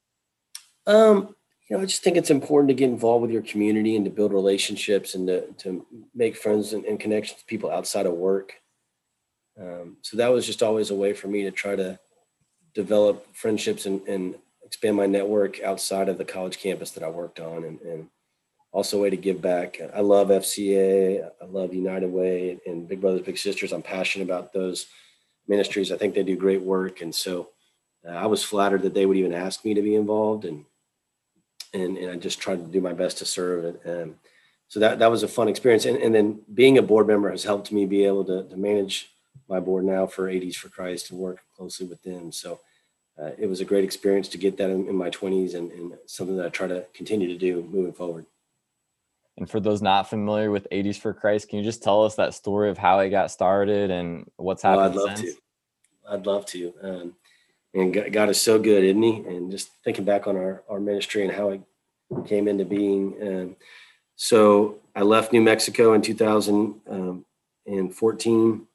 Um, 0.86 1.34
you 1.68 1.76
know, 1.76 1.82
I 1.82 1.86
just 1.86 2.02
think 2.02 2.16
it's 2.16 2.30
important 2.30 2.68
to 2.68 2.74
get 2.74 2.88
involved 2.88 3.22
with 3.22 3.30
your 3.30 3.42
community 3.42 3.94
and 3.94 4.04
to 4.06 4.10
build 4.10 4.32
relationships 4.32 5.14
and 5.14 5.26
to, 5.28 5.52
to 5.58 5.86
make 6.14 6.36
friends 6.36 6.72
and, 6.72 6.84
and 6.84 6.98
connections 6.98 7.40
with 7.40 7.46
people 7.46 7.70
outside 7.70 8.06
of 8.06 8.14
work. 8.14 8.54
Um, 9.60 9.98
so 10.00 10.16
that 10.16 10.28
was 10.28 10.46
just 10.46 10.62
always 10.62 10.90
a 10.90 10.94
way 10.94 11.12
for 11.12 11.28
me 11.28 11.42
to 11.42 11.50
try 11.50 11.76
to 11.76 11.98
develop 12.74 13.26
friendships 13.34 13.86
and, 13.86 14.06
and 14.06 14.34
expand 14.64 14.96
my 14.96 15.06
network 15.06 15.60
outside 15.62 16.08
of 16.08 16.18
the 16.18 16.24
college 16.24 16.58
campus 16.58 16.90
that 16.92 17.02
I 17.02 17.08
worked 17.08 17.40
on. 17.40 17.64
And, 17.64 17.80
and 17.80 18.08
also 18.72 18.98
a 18.98 19.00
way 19.00 19.10
to 19.10 19.16
give 19.16 19.42
back. 19.42 19.80
I 19.94 20.00
love 20.00 20.28
FCA. 20.28 21.28
I 21.40 21.44
love 21.46 21.74
United 21.74 22.10
Way 22.10 22.58
and 22.66 22.88
Big 22.88 23.00
Brothers 23.00 23.22
Big 23.22 23.38
Sisters. 23.38 23.72
I'm 23.72 23.82
passionate 23.82 24.24
about 24.24 24.52
those 24.52 24.86
ministries. 25.48 25.90
I 25.90 25.96
think 25.96 26.14
they 26.14 26.22
do 26.22 26.36
great 26.36 26.62
work, 26.62 27.00
and 27.00 27.14
so 27.14 27.48
uh, 28.06 28.12
I 28.12 28.26
was 28.26 28.44
flattered 28.44 28.82
that 28.82 28.94
they 28.94 29.06
would 29.06 29.16
even 29.16 29.34
ask 29.34 29.64
me 29.64 29.74
to 29.74 29.82
be 29.82 29.96
involved, 29.96 30.44
and 30.44 30.64
and 31.74 31.96
and 31.96 32.10
I 32.10 32.16
just 32.16 32.40
tried 32.40 32.64
to 32.64 32.72
do 32.72 32.80
my 32.80 32.92
best 32.92 33.18
to 33.18 33.24
serve 33.24 33.64
it. 33.64 33.84
And 33.84 34.14
so 34.68 34.78
that 34.80 35.00
that 35.00 35.10
was 35.10 35.22
a 35.22 35.28
fun 35.28 35.48
experience. 35.48 35.84
And 35.84 35.96
and 35.96 36.14
then 36.14 36.40
being 36.54 36.78
a 36.78 36.82
board 36.82 37.08
member 37.08 37.30
has 37.30 37.44
helped 37.44 37.72
me 37.72 37.86
be 37.86 38.04
able 38.04 38.24
to 38.26 38.44
to 38.44 38.56
manage 38.56 39.10
my 39.48 39.60
board 39.60 39.84
now 39.84 40.06
for 40.06 40.28
ADs 40.28 40.56
for 40.56 40.68
Christ 40.68 41.10
and 41.10 41.18
work 41.18 41.40
closely 41.56 41.86
with 41.86 42.02
them. 42.02 42.32
So. 42.32 42.60
Uh, 43.20 43.32
it 43.38 43.46
was 43.46 43.60
a 43.60 43.66
great 43.66 43.84
experience 43.84 44.28
to 44.28 44.38
get 44.38 44.56
that 44.56 44.70
in, 44.70 44.88
in 44.88 44.96
my 44.96 45.10
20s 45.10 45.54
and, 45.54 45.70
and 45.72 45.92
something 46.06 46.38
that 46.38 46.46
I 46.46 46.48
try 46.48 46.66
to 46.68 46.86
continue 46.94 47.28
to 47.28 47.36
do 47.36 47.60
moving 47.70 47.92
forward. 47.92 48.24
And 49.40 49.50
for 49.50 49.58
those 49.58 49.80
not 49.80 50.10
familiar 50.10 50.50
with 50.50 50.68
ADs 50.70 50.98
for 50.98 51.14
Christ, 51.14 51.48
can 51.48 51.58
you 51.58 51.64
just 51.64 51.82
tell 51.82 52.04
us 52.04 52.16
that 52.16 52.34
story 52.34 52.68
of 52.70 52.78
how 52.78 53.00
it 53.00 53.10
got 53.10 53.30
started 53.30 53.90
and 53.90 54.30
what's 54.36 54.62
happened 54.62 54.98
oh, 54.98 55.02
I'd 55.02 55.04
love 55.08 55.18
since? 55.18 55.34
to. 55.34 55.40
I'd 56.08 56.26
love 56.26 56.46
to. 56.46 56.74
Um, 56.82 57.14
and 57.72 58.12
God 58.12 58.28
is 58.28 58.40
so 58.40 58.58
good, 58.58 58.82
isn't 58.84 59.02
He? 59.02 59.24
And 59.26 59.48
just 59.50 59.70
thinking 59.84 60.04
back 60.04 60.26
on 60.26 60.36
our, 60.36 60.64
our 60.68 60.80
ministry 60.80 61.22
and 61.22 61.30
how 61.32 61.50
it 61.50 61.62
came 62.26 62.48
into 62.48 62.64
being. 62.64 63.14
Um, 63.22 63.54
so 64.16 64.78
I 64.94 65.02
left 65.02 65.32
New 65.32 65.40
Mexico 65.40 65.94
in 65.94 66.02
2014 66.02 68.66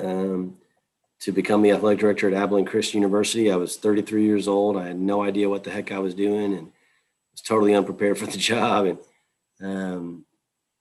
um, 0.00 0.56
to 1.20 1.32
become 1.32 1.62
the 1.62 1.70
athletic 1.70 2.00
director 2.00 2.28
at 2.28 2.34
Abilene 2.34 2.64
Christian 2.66 3.00
University. 3.00 3.50
I 3.50 3.56
was 3.56 3.76
33 3.76 4.24
years 4.24 4.48
old. 4.48 4.76
I 4.76 4.86
had 4.88 4.98
no 4.98 5.22
idea 5.22 5.48
what 5.48 5.64
the 5.64 5.70
heck 5.70 5.92
I 5.92 5.98
was 5.98 6.14
doing 6.14 6.52
and 6.54 6.72
was 7.32 7.42
totally 7.42 7.74
unprepared 7.74 8.18
for 8.18 8.26
the 8.26 8.38
job. 8.38 8.86
And 8.86 8.98
um, 9.62 10.26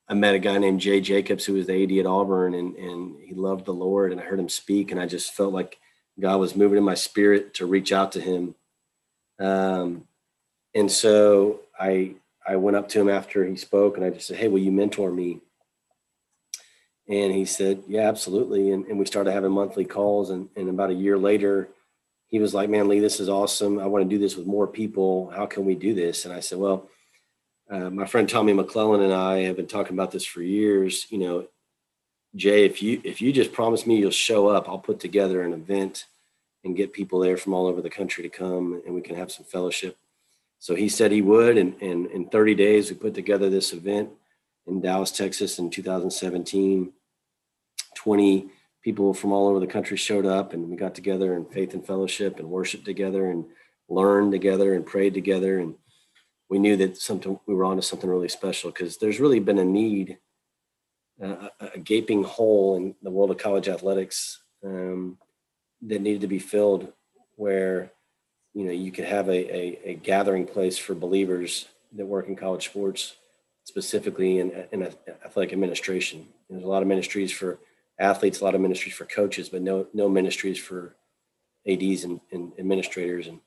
I 0.08 0.14
met 0.14 0.36
a 0.36 0.40
guy 0.40 0.58
named 0.58 0.82
Jay 0.82 1.02
Jacobs 1.02 1.46
who 1.46 1.54
was 1.54 1.68
the 1.68 1.84
AD 1.84 1.92
at 2.00 2.06
Auburn, 2.06 2.54
and 2.54 2.76
and 2.76 3.20
he 3.22 3.34
loved 3.34 3.66
the 3.66 3.74
Lord, 3.74 4.12
and 4.12 4.22
I 4.22 4.26
heard 4.26 4.40
him 4.40 4.50
speak, 4.50 4.92
and 4.92 5.00
I 5.00 5.08
just 5.08 5.34
felt 5.34 5.54
like 5.54 5.78
God 6.20 6.38
was 6.38 6.56
moving 6.56 6.78
in 6.78 6.84
my 6.84 6.94
spirit 6.94 7.54
to 7.56 7.66
reach 7.66 7.92
out 7.92 8.12
to 8.14 8.22
him. 8.22 8.56
Um, 9.40 10.08
and 10.74 10.92
so 10.92 11.62
I 11.80 12.16
I 12.48 12.58
went 12.58 12.78
up 12.78 12.88
to 12.90 13.02
him 13.02 13.10
after 13.10 13.46
he 13.46 13.56
spoke, 13.56 13.98
and 13.98 14.06
I 14.06 14.12
just 14.12 14.28
said, 14.28 14.38
"Hey, 14.38 14.48
will 14.48 14.60
you 14.60 14.72
mentor 14.72 15.12
me?" 15.12 15.42
And 17.08 17.32
he 17.32 17.46
said, 17.46 17.84
"Yeah, 17.88 18.08
absolutely." 18.08 18.72
And, 18.72 18.86
and 18.86 18.98
we 18.98 19.06
started 19.06 19.32
having 19.32 19.52
monthly 19.52 19.86
calls, 19.86 20.32
and, 20.32 20.50
and 20.56 20.70
about 20.70 20.90
a 20.90 20.96
year 20.96 21.18
later, 21.18 21.70
he 22.28 22.40
was 22.40 22.54
like, 22.54 22.70
"Man, 22.70 22.88
Lee, 22.88 23.00
this 23.00 23.20
is 23.20 23.30
awesome. 23.30 23.80
I 23.80 23.86
want 23.86 24.04
to 24.04 24.10
do 24.10 24.20
this 24.20 24.36
with 24.36 24.48
more 24.48 24.68
people. 24.68 25.30
How 25.36 25.46
can 25.46 25.66
we 25.66 25.76
do 25.76 25.94
this?" 25.94 26.26
And 26.26 26.34
I 26.34 26.40
said, 26.40 26.60
"Well." 26.60 26.90
uh, 27.70 27.90
my 27.90 28.06
friend 28.06 28.30
Tommy 28.30 28.54
McClelland 28.54 29.04
and 29.04 29.14
I 29.14 29.40
have 29.44 29.56
been 29.56 29.68
talking 29.68 29.94
about 29.94 30.12
this 30.12 30.26
for 30.26 30.42
years. 30.42 31.08
You 31.10 31.18
know, 31.18 31.48
Jay, 32.36 32.66
if 32.66 32.82
you 32.82 33.02
if 33.04 33.22
you 33.22 33.32
just 33.32 33.54
promise 33.54 33.88
me 33.88 33.98
you'll 33.98 34.12
show 34.12 34.48
up, 34.48 34.68
I'll 34.68 34.80
put 34.80 35.00
together 35.00 35.42
an 35.42 35.54
event 35.54 36.06
and 36.64 36.76
get 36.76 36.94
people 36.94 37.20
there 37.20 37.38
from 37.38 37.54
all 37.54 37.68
over 37.68 37.82
the 37.82 37.90
country 37.90 38.24
to 38.24 38.30
come, 38.30 38.82
and 38.86 38.94
we 38.94 39.02
can 39.02 39.16
have 39.16 39.32
some 39.32 39.46
fellowship. 39.46 39.98
So 40.60 40.74
he 40.74 40.90
said 40.90 41.12
he 41.12 41.22
would, 41.22 41.58
and, 41.58 41.80
and 41.82 42.08
in 42.08 42.28
30 42.28 42.56
days 42.56 42.90
we 42.90 42.96
put 42.96 43.14
together 43.14 43.50
this 43.50 43.72
event 43.72 44.10
in 44.66 44.82
Dallas, 44.82 45.12
Texas, 45.12 45.60
in 45.60 45.70
2017. 45.70 46.92
20 47.96 48.48
people 48.82 49.14
from 49.14 49.32
all 49.32 49.48
over 49.48 49.60
the 49.60 49.68
country 49.68 49.98
showed 49.98 50.26
up 50.26 50.54
and 50.54 50.70
we 50.70 50.76
got 50.76 50.94
together 50.94 51.36
in 51.36 51.46
faith 51.46 51.74
and 51.74 51.86
fellowship 51.86 52.40
and 52.40 52.50
worshiped 52.50 52.86
together 52.86 53.32
and 53.32 53.46
learned 53.90 54.32
together 54.32 54.76
and 54.76 54.86
prayed 54.86 55.14
together. 55.14 55.60
And 55.60 55.76
we 56.50 56.60
knew 56.60 56.78
that 56.78 56.98
something 56.98 57.40
we 57.48 57.56
were 57.56 57.66
onto 57.66 57.82
something 57.82 58.10
really 58.10 58.30
special 58.30 58.70
because 58.70 58.98
there's 58.98 59.20
really 59.20 59.40
been 59.40 59.60
a 59.60 59.66
need 59.66 60.20
uh, 61.24 61.48
a, 61.60 61.80
gaping 61.80 62.24
hole 62.24 62.76
in 62.76 62.94
the 63.02 63.10
world 63.10 63.32
of 63.32 63.38
college 63.38 63.70
athletics 63.70 64.44
um, 64.64 65.18
that 65.82 66.02
needed 66.02 66.22
to 66.22 66.28
be 66.28 66.40
filled 66.40 66.92
where 67.38 67.92
you 68.54 68.66
know 68.66 68.72
you 68.72 68.92
could 68.92 69.06
have 69.06 69.30
a, 69.30 69.32
a, 69.32 69.80
a, 69.86 69.94
gathering 69.96 70.46
place 70.46 70.78
for 70.78 70.94
believers 70.94 71.68
that 71.94 72.06
work 72.06 72.28
in 72.28 72.36
college 72.36 72.66
sports 72.66 73.16
specifically 73.64 74.40
in, 74.40 74.66
in 74.72 74.84
athletic 75.26 75.54
administration. 75.54 76.28
There's 76.50 76.64
a 76.64 76.68
lot 76.68 76.82
of 76.82 76.88
ministries 76.88 77.32
for 77.32 77.60
athletes, 78.00 78.42
a 78.42 78.44
lot 78.44 78.56
of 78.56 78.62
ministries 78.62 78.96
for 78.96 79.06
coaches, 79.06 79.50
but 79.50 79.62
no 79.62 79.88
no 79.94 80.10
ministries 80.10 80.60
for 80.60 80.96
ads 81.68 82.04
and, 82.04 82.20
and 82.32 82.54
administrators. 82.60 83.28
And 83.28 83.40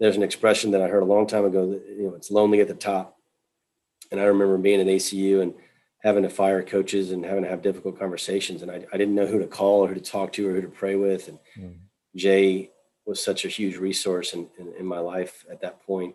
there's 0.00 0.16
an 0.16 0.22
expression 0.22 0.70
that 0.72 0.82
I 0.82 0.88
heard 0.88 1.02
a 1.02 1.06
long 1.06 1.26
time 1.26 1.44
ago 1.44 1.70
that 1.70 1.84
you 1.96 2.08
know 2.08 2.14
it's 2.14 2.30
lonely 2.30 2.60
at 2.60 2.68
the 2.68 2.74
top. 2.74 3.18
And 4.10 4.20
I 4.20 4.24
remember 4.24 4.58
being 4.58 4.80
at 4.80 4.86
ACU 4.86 5.42
and 5.42 5.54
having 6.04 6.22
to 6.22 6.28
fire 6.28 6.62
coaches 6.62 7.10
and 7.12 7.24
having 7.24 7.44
to 7.44 7.48
have 7.48 7.62
difficult 7.62 7.98
conversations. 7.98 8.60
And 8.60 8.70
I, 8.70 8.84
I 8.92 8.98
didn't 8.98 9.14
know 9.14 9.26
who 9.26 9.38
to 9.38 9.46
call 9.46 9.84
or 9.84 9.88
who 9.88 9.94
to 9.94 10.00
talk 10.00 10.32
to 10.34 10.48
or 10.48 10.52
who 10.52 10.60
to 10.60 10.68
pray 10.68 10.96
with. 10.96 11.28
And 11.28 11.38
mm. 11.58 11.76
Jay 12.14 12.70
was 13.06 13.24
such 13.24 13.46
a 13.46 13.48
huge 13.48 13.76
resource 13.76 14.34
in, 14.34 14.48
in, 14.58 14.74
in 14.78 14.86
my 14.86 14.98
life 14.98 15.46
at 15.50 15.62
that 15.62 15.82
point. 15.82 16.14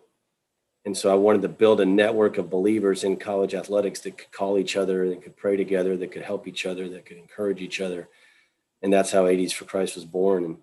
And 0.84 0.96
so 0.96 1.10
I 1.10 1.14
wanted 1.14 1.42
to 1.42 1.48
build 1.48 1.80
a 1.80 1.86
network 1.86 2.38
of 2.38 2.48
believers 2.48 3.04
in 3.04 3.16
college 3.16 3.54
athletics 3.54 4.00
that 4.00 4.16
could 4.16 4.32
call 4.32 4.58
each 4.58 4.76
other, 4.76 5.08
that 5.08 5.22
could 5.22 5.36
pray 5.36 5.56
together, 5.56 5.96
that 5.96 6.10
could 6.10 6.22
help 6.22 6.48
each 6.48 6.64
other, 6.64 6.88
that 6.88 7.04
could 7.04 7.18
encourage 7.18 7.60
each 7.60 7.80
other. 7.80 8.08
And 8.82 8.92
that's 8.92 9.12
how 9.12 9.26
ADs 9.26 9.52
for 9.52 9.66
Christ 9.66 9.94
was 9.94 10.06
born. 10.06 10.44
And, 10.44 10.56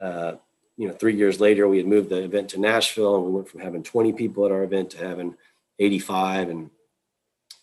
uh, 0.00 0.36
you 0.76 0.88
know, 0.88 0.94
three 0.94 1.14
years 1.14 1.40
later, 1.40 1.68
we 1.68 1.76
had 1.76 1.86
moved 1.86 2.08
the 2.08 2.24
event 2.24 2.48
to 2.50 2.60
Nashville 2.60 3.14
and 3.14 3.24
we 3.24 3.30
went 3.30 3.48
from 3.48 3.60
having 3.60 3.84
20 3.84 4.12
people 4.12 4.44
at 4.44 4.50
our 4.50 4.64
event 4.64 4.90
to 4.90 4.98
having 4.98 5.36
85. 5.78 6.48
And 6.48 6.70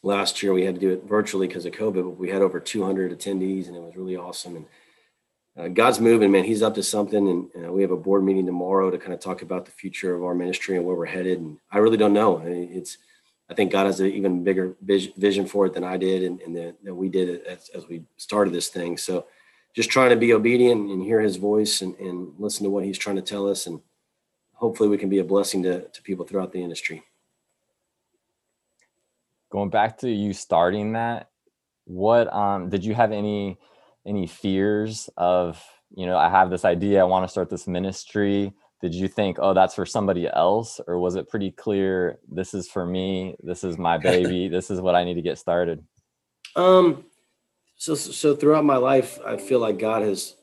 last 0.02 0.42
year 0.42 0.54
we 0.54 0.64
had 0.64 0.76
to 0.76 0.82
do 0.82 0.92
it 0.92 1.04
virtually 1.04 1.48
because 1.48 1.66
of 1.66 1.74
COVID, 1.74 2.04
but 2.04 2.18
we 2.18 2.30
had 2.30 2.42
over 2.42 2.62
200 2.62 3.12
attendees 3.12 3.68
and 3.68 3.76
it 3.76 3.82
was 3.82 3.98
really 3.98 4.16
awesome. 4.16 4.56
And 4.56 4.66
uh, 5.58 5.68
God's 5.68 6.00
moving, 6.00 6.32
man. 6.32 6.46
He's 6.46 6.62
up 6.62 6.76
to 6.76 6.84
something, 6.84 7.28
and 7.28 7.66
uh, 7.66 7.72
we 7.72 7.82
have 7.82 7.92
a 7.92 7.98
board 7.98 8.24
meeting 8.24 8.46
tomorrow 8.46 8.90
to 8.90 8.98
kind 8.98 9.14
of 9.14 9.20
talk 9.20 9.42
about 9.42 9.66
the 9.66 9.72
future 9.72 10.16
of 10.16 10.24
our 10.24 10.34
ministry 10.34 10.78
and 10.78 10.86
where 10.86 10.96
we're 10.96 11.06
headed. 11.06 11.40
And 11.40 11.58
I 11.72 11.80
really 11.80 11.98
don't 11.98 12.14
know. 12.14 12.40
I 12.40 12.48
it's, 12.48 12.98
I 13.50 13.54
think 13.54 13.72
God 13.72 13.86
has 13.86 14.00
an 14.00 14.08
even 14.08 14.46
bigger 14.46 14.78
vision 14.82 15.46
for 15.46 15.66
it 15.66 15.74
than 15.74 15.84
I 15.84 15.98
did, 15.98 16.24
and, 16.24 16.40
and 16.42 16.56
that, 16.56 16.96
we 16.96 17.10
did 17.10 17.46
as, 17.46 17.70
as, 17.76 17.86
we 17.86 18.04
started 18.16 18.54
this 18.54 18.70
thing. 18.70 18.98
So, 18.98 19.26
just 19.76 19.90
trying 19.90 20.12
to 20.12 20.16
be 20.16 20.34
obedient 20.34 20.90
and 20.90 21.04
hear 21.04 21.20
His 21.20 21.36
voice 21.36 21.82
and, 21.82 21.96
and 22.00 22.34
listen 22.40 22.64
to 22.64 22.70
what 22.70 22.86
He's 22.86 22.98
trying 22.98 23.18
to 23.18 23.22
tell 23.22 23.50
us, 23.50 23.68
and 23.68 23.82
hopefully, 24.54 24.88
we 24.88 24.98
can 24.98 25.10
be 25.10 25.20
a 25.20 25.24
blessing 25.24 25.64
to, 25.64 25.82
to 25.82 26.02
people 26.02 26.26
throughout 26.26 26.54
the 26.54 26.64
industry. 26.64 27.04
Going 29.50 29.70
back 29.70 29.98
to 29.98 30.10
you 30.10 30.32
starting 30.32 30.94
that, 30.94 31.30
what 31.84 32.32
um 32.34 32.70
did 32.70 32.86
you 32.86 32.94
have 32.94 33.12
any? 33.12 33.60
Any 34.06 34.28
fears 34.28 35.10
of 35.18 35.64
you 35.96 36.06
know 36.06 36.18
i 36.18 36.30
have 36.30 36.50
this 36.50 36.66
idea 36.66 37.02
i 37.02 37.04
want 37.04 37.24
to 37.24 37.32
start 37.32 37.50
this 37.50 37.68
ministry. 37.68 38.54
Did 38.82 38.96
you 38.96 39.08
think 39.08 39.38
oh 39.40 39.54
that's 39.54 39.76
for 39.76 39.86
somebody 39.86 40.28
else 40.28 40.82
or 40.88 40.98
was 40.98 41.16
it 41.16 41.30
pretty 41.30 41.52
clear 41.52 42.18
this 42.28 42.56
is 42.56 42.68
for 42.68 42.84
me 42.84 43.36
this 43.44 43.64
is 43.64 43.78
my 43.78 44.00
baby 44.00 44.48
this 44.56 44.72
is 44.72 44.82
what 44.82 44.96
i 44.96 45.04
need 45.04 45.14
to 45.14 45.22
get 45.22 45.38
started 45.38 45.84
um 46.56 47.06
so 47.76 47.94
so 47.94 48.36
throughout 48.36 48.66
my 48.66 48.78
life 48.78 49.20
i 49.24 49.38
feel 49.38 49.60
like 49.60 49.78
god 49.78 50.02
has 50.02 50.36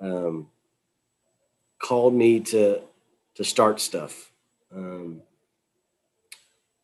um 0.00 0.48
called 1.78 2.14
me 2.14 2.40
to 2.40 2.80
to 3.34 3.44
start 3.44 3.80
stuff. 3.80 4.32
Um 4.74 5.22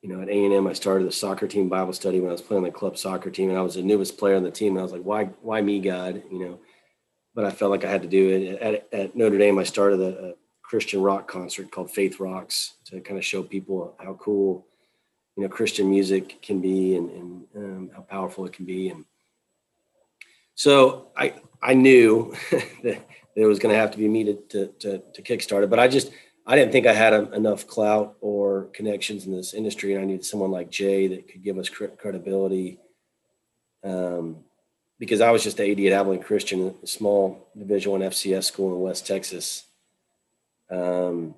you 0.03 0.09
know, 0.09 0.21
at 0.21 0.29
A 0.29 0.45
and 0.45 0.53
M, 0.53 0.67
I 0.67 0.73
started 0.73 1.07
the 1.07 1.13
soccer 1.13 1.47
team 1.47 1.69
Bible 1.69 1.93
study 1.93 2.21
when 2.21 2.31
I 2.31 2.33
was 2.33 2.43
playing 2.43 2.65
the 2.65 2.73
club 2.73 2.99
soccer 2.99 3.31
team, 3.31 3.51
and 3.51 3.59
I 3.59 3.63
was 3.63 3.77
the 3.77 3.83
newest 3.83 4.19
player 4.19 4.37
on 4.37 4.43
the 4.43 4.51
team. 4.51 4.73
And 4.73 4.81
I 4.81 4.83
was 4.83 4.93
like, 4.93 5.03
why, 5.03 5.27
why 5.43 5.61
me, 5.61 5.79
God? 5.79 6.23
You 6.31 6.39
know, 6.41 6.59
but 7.35 7.45
I 7.45 7.51
felt 7.51 7.71
like 7.71 7.85
I 7.85 7.91
had 7.91 8.03
to 8.03 8.09
do 8.09 8.29
it. 8.29 8.61
At, 8.61 8.89
at 8.93 9.17
Notre 9.17 9.39
Dame, 9.39 9.59
I 9.59 9.63
started 9.63 10.01
a, 10.01 10.31
a, 10.31 10.33
Christian 10.65 11.03
rock 11.03 11.29
concert 11.29 11.71
called 11.71 11.91
Faith 11.91 12.19
Rocks 12.19 12.77
to 12.87 12.99
kind 13.03 13.19
of 13.19 13.25
show 13.27 13.43
people 13.43 13.95
how 14.03 14.15
cool, 14.15 14.67
you 15.37 15.43
know, 15.43 15.49
Christian 15.51 15.91
music 15.91 16.41
can 16.41 16.63
be 16.63 16.97
and, 16.97 17.11
and 17.11 17.47
um, 17.55 17.91
how 17.95 18.01
powerful 18.01 18.47
it 18.47 18.55
can 18.55 18.65
be. 18.65 18.89
And 18.89 19.05
so 20.55 21.11
I, 21.15 21.35
I 21.61 21.75
knew 21.75 22.35
that 22.51 23.07
it 23.37 23.45
was 23.45 23.59
going 23.59 23.75
to 23.75 23.79
have 23.79 23.91
to 23.91 23.99
be 23.99 24.09
me 24.09 24.25
to, 24.25 24.35
to, 24.49 24.67
to, 24.79 25.03
to 25.13 25.23
kickstart 25.23 25.63
it, 25.63 25.69
but 25.69 25.79
I 25.79 25.89
just 25.89 26.11
I 26.47 26.57
didn't 26.57 26.73
think 26.73 26.87
I 26.87 26.93
had 26.93 27.13
a, 27.13 27.31
enough 27.33 27.67
clout 27.67 28.17
or 28.21 28.65
connections 28.73 29.27
in 29.27 29.33
this 29.33 29.55
industry, 29.55 29.95
and 29.95 30.03
I 30.03 30.07
needed 30.07 30.25
someone 30.25 30.51
like 30.51 30.71
Jay 30.71 31.07
that 31.09 31.29
could 31.29 31.43
give 31.43 31.59
us 31.59 31.69
credibility. 31.69 32.79
Um, 33.85 34.39
because 34.99 35.21
I 35.21 35.31
was 35.31 35.43
just 35.43 35.57
the 35.57 35.71
AD 35.71 35.81
at 35.81 36.01
Abilene 36.01 36.23
Christian, 36.23 36.75
a 36.83 36.87
small 36.87 37.49
Division 37.59 37.93
One 37.93 38.01
FCS 38.03 38.45
school 38.45 38.75
in 38.75 38.81
West 38.81 39.07
Texas, 39.07 39.65
um, 40.71 41.35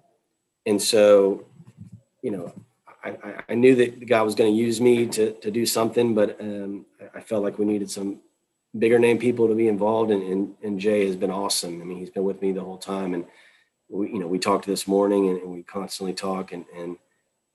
and 0.67 0.81
so, 0.81 1.47
you 2.23 2.31
know, 2.31 2.53
I, 3.03 3.43
I 3.51 3.55
knew 3.55 3.75
that 3.77 4.07
God 4.07 4.25
was 4.25 4.35
going 4.35 4.53
to 4.53 4.59
use 4.59 4.81
me 4.81 5.07
to 5.09 5.33
to 5.33 5.51
do 5.51 5.67
something, 5.67 6.15
but 6.15 6.41
um, 6.41 6.87
I 7.15 7.21
felt 7.21 7.43
like 7.43 7.59
we 7.59 7.67
needed 7.67 7.91
some 7.91 8.21
bigger 8.79 8.99
name 8.99 9.19
people 9.19 9.47
to 9.49 9.55
be 9.55 9.69
involved, 9.69 10.11
and, 10.11 10.23
and 10.23 10.55
and 10.63 10.81
Jay 10.81 11.07
has 11.07 11.17
been 11.17 11.31
awesome. 11.31 11.83
I 11.83 11.85
mean, 11.85 11.99
he's 11.99 12.11
been 12.11 12.25
with 12.25 12.41
me 12.41 12.53
the 12.53 12.63
whole 12.63 12.79
time, 12.79 13.13
and 13.13 13.27
we, 13.89 14.11
you 14.11 14.19
know, 14.19 14.27
we 14.27 14.39
talked 14.39 14.67
this 14.67 14.87
morning 14.87 15.29
and, 15.29 15.41
and 15.41 15.53
we 15.53 15.63
constantly 15.63 16.15
talk 16.15 16.53
and, 16.53 16.65
and 16.77 16.97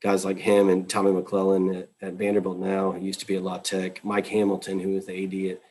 guys 0.02 0.24
like 0.24 0.38
him 0.38 0.70
and 0.70 0.90
Tommy 0.90 1.12
McClelland 1.12 1.78
at, 1.78 1.90
at 2.02 2.14
Vanderbilt 2.14 2.58
now, 2.58 2.92
he 2.92 3.06
used 3.06 3.20
to 3.20 3.28
be 3.28 3.36
at 3.36 3.44
La 3.44 3.58
Tech, 3.58 4.04
Mike 4.04 4.28
Hamilton, 4.28 4.80
who 4.80 4.96
is 4.96 5.06
the 5.06 5.24
AD 5.24 5.52
at, 5.52 5.62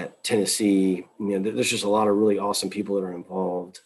at 0.00 0.24
Tennessee. 0.24 1.06
You 1.18 1.38
know, 1.38 1.50
there's 1.50 1.70
just 1.70 1.84
a 1.84 1.90
lot 1.90 2.08
of 2.08 2.16
really 2.16 2.38
awesome 2.38 2.70
people 2.70 2.96
that 2.96 3.06
are 3.06 3.14
involved. 3.14 3.80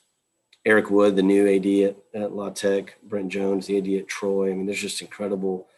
Eric 0.65 0.91
Wood, 0.91 1.17
the 1.17 1.23
new 1.23 1.49
AD 1.49 1.67
at, 2.15 2.23
at 2.23 2.33
La 2.33 2.51
Tech, 2.51 2.97
Brent 3.03 3.31
Jones, 3.31 3.67
the 3.67 3.79
AD 3.79 4.01
at 4.03 4.09
Troy. 4.09 4.51
I 4.51 4.55
mean, 4.55 4.67
there's 4.67 4.81
just 4.81 5.01
incredible 5.01 5.69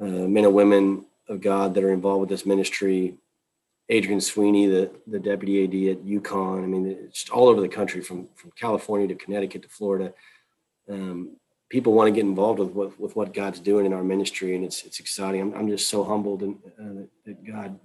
uh, 0.00 0.04
men 0.04 0.44
and 0.44 0.54
women 0.54 1.06
of 1.28 1.40
God 1.40 1.74
that 1.74 1.84
are 1.84 1.92
involved 1.92 2.20
with 2.20 2.30
this 2.30 2.46
ministry. 2.46 3.14
Adrian 3.88 4.20
Sweeney, 4.20 4.66
the, 4.66 4.90
the 5.06 5.18
deputy 5.18 5.62
AD 5.64 5.96
at 5.96 6.04
UConn. 6.04 6.64
I 6.64 6.66
mean, 6.66 6.86
it's 6.86 7.28
all 7.30 7.48
over 7.48 7.60
the 7.60 7.68
country 7.68 8.00
from, 8.00 8.28
from 8.34 8.50
California 8.52 9.06
to 9.08 9.14
Connecticut 9.14 9.62
to 9.62 9.68
Florida. 9.68 10.12
Um, 10.90 11.36
people 11.68 11.92
want 11.92 12.08
to 12.08 12.12
get 12.12 12.24
involved 12.24 12.58
with 12.58 12.70
what, 12.70 12.98
with 13.00 13.14
what 13.14 13.32
God's 13.32 13.60
doing 13.60 13.86
in 13.86 13.92
our 13.92 14.02
ministry. 14.02 14.56
And 14.56 14.64
it's, 14.64 14.84
it's 14.84 14.98
exciting. 14.98 15.40
I'm, 15.40 15.54
I'm 15.54 15.68
just 15.68 15.88
so 15.88 16.02
humbled 16.02 16.42
and, 16.42 16.58
uh, 16.80 17.06
that 17.26 17.44
God 17.44 17.78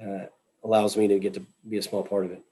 uh, 0.00 0.26
allows 0.62 0.96
me 0.96 1.08
to 1.08 1.18
get 1.18 1.34
to 1.34 1.42
be 1.68 1.78
a 1.78 1.82
small 1.82 2.04
part 2.04 2.24
of 2.24 2.30
it. 2.30 2.42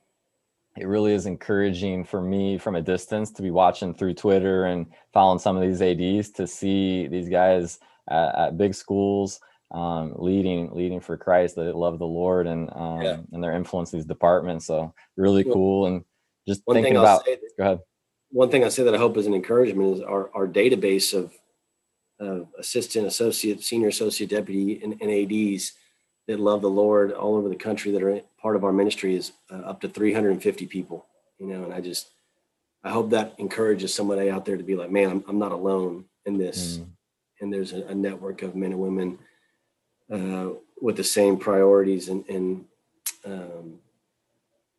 It 0.76 0.86
really 0.86 1.12
is 1.12 1.26
encouraging 1.26 2.04
for 2.04 2.20
me 2.20 2.58
from 2.58 2.76
a 2.76 2.82
distance 2.82 3.30
to 3.32 3.42
be 3.42 3.50
watching 3.50 3.94
through 3.94 4.14
Twitter 4.14 4.64
and 4.66 4.86
following 5.12 5.38
some 5.38 5.56
of 5.56 5.62
these 5.62 5.82
ADs 5.82 6.30
to 6.30 6.46
see 6.46 7.06
these 7.06 7.28
guys 7.28 7.78
at, 8.08 8.34
at 8.34 8.58
big 8.58 8.74
schools 8.74 9.38
um, 9.72 10.12
leading 10.16 10.70
leading 10.72 11.00
for 11.00 11.16
Christ 11.16 11.56
that 11.56 11.74
love 11.74 11.98
the 11.98 12.06
Lord 12.06 12.46
and 12.46 12.70
um, 12.74 13.02
yeah. 13.02 13.16
and 13.32 13.42
their 13.42 13.52
influence 13.52 13.90
these 13.90 14.04
departments. 14.04 14.66
So 14.66 14.94
really 15.16 15.44
well, 15.44 15.54
cool 15.54 15.86
and 15.86 16.04
just 16.46 16.62
thinking 16.70 16.96
about. 16.96 17.24
That, 17.24 17.40
go 17.58 17.64
ahead. 17.64 17.80
One 18.30 18.50
thing 18.50 18.64
I 18.64 18.68
say 18.68 18.82
that 18.84 18.94
I 18.94 18.98
hope 18.98 19.16
is 19.16 19.26
an 19.26 19.34
encouragement 19.34 19.96
is 19.96 20.02
our 20.02 20.30
our 20.34 20.46
database 20.46 21.14
of 21.14 21.32
uh, 22.20 22.44
assistant, 22.58 23.06
associate, 23.06 23.62
senior 23.62 23.88
associate, 23.88 24.30
deputy, 24.30 24.80
and, 24.82 24.96
and, 25.00 25.10
ads 25.10 25.72
that 26.28 26.38
love 26.38 26.62
the 26.62 26.70
Lord 26.70 27.10
all 27.12 27.34
over 27.34 27.48
the 27.48 27.56
country 27.56 27.90
that 27.90 28.02
are 28.02 28.20
part 28.40 28.54
of 28.54 28.62
our 28.62 28.72
ministry 28.72 29.16
is 29.16 29.32
uh, 29.50 29.56
up 29.56 29.80
to 29.80 29.88
350 29.88 30.66
people. 30.66 31.06
You 31.38 31.48
know, 31.48 31.64
and 31.64 31.74
I 31.74 31.80
just 31.80 32.10
I 32.84 32.90
hope 32.90 33.10
that 33.10 33.34
encourages 33.38 33.94
somebody 33.94 34.30
out 34.30 34.44
there 34.44 34.56
to 34.56 34.62
be 34.62 34.76
like, 34.76 34.90
man, 34.90 35.10
I'm 35.10 35.24
I'm 35.28 35.38
not 35.38 35.52
alone 35.52 36.04
in 36.26 36.36
this. 36.36 36.78
Mm. 36.78 36.86
And 37.40 37.52
there's 37.52 37.72
a, 37.72 37.82
a 37.86 37.94
network 37.94 38.42
of 38.42 38.54
men 38.54 38.72
and 38.72 38.80
women 38.80 39.18
uh, 40.12 40.50
with 40.80 40.96
the 40.96 41.04
same 41.04 41.36
priorities 41.36 42.08
and, 42.08 42.24
and 42.28 42.64
um, 43.24 43.78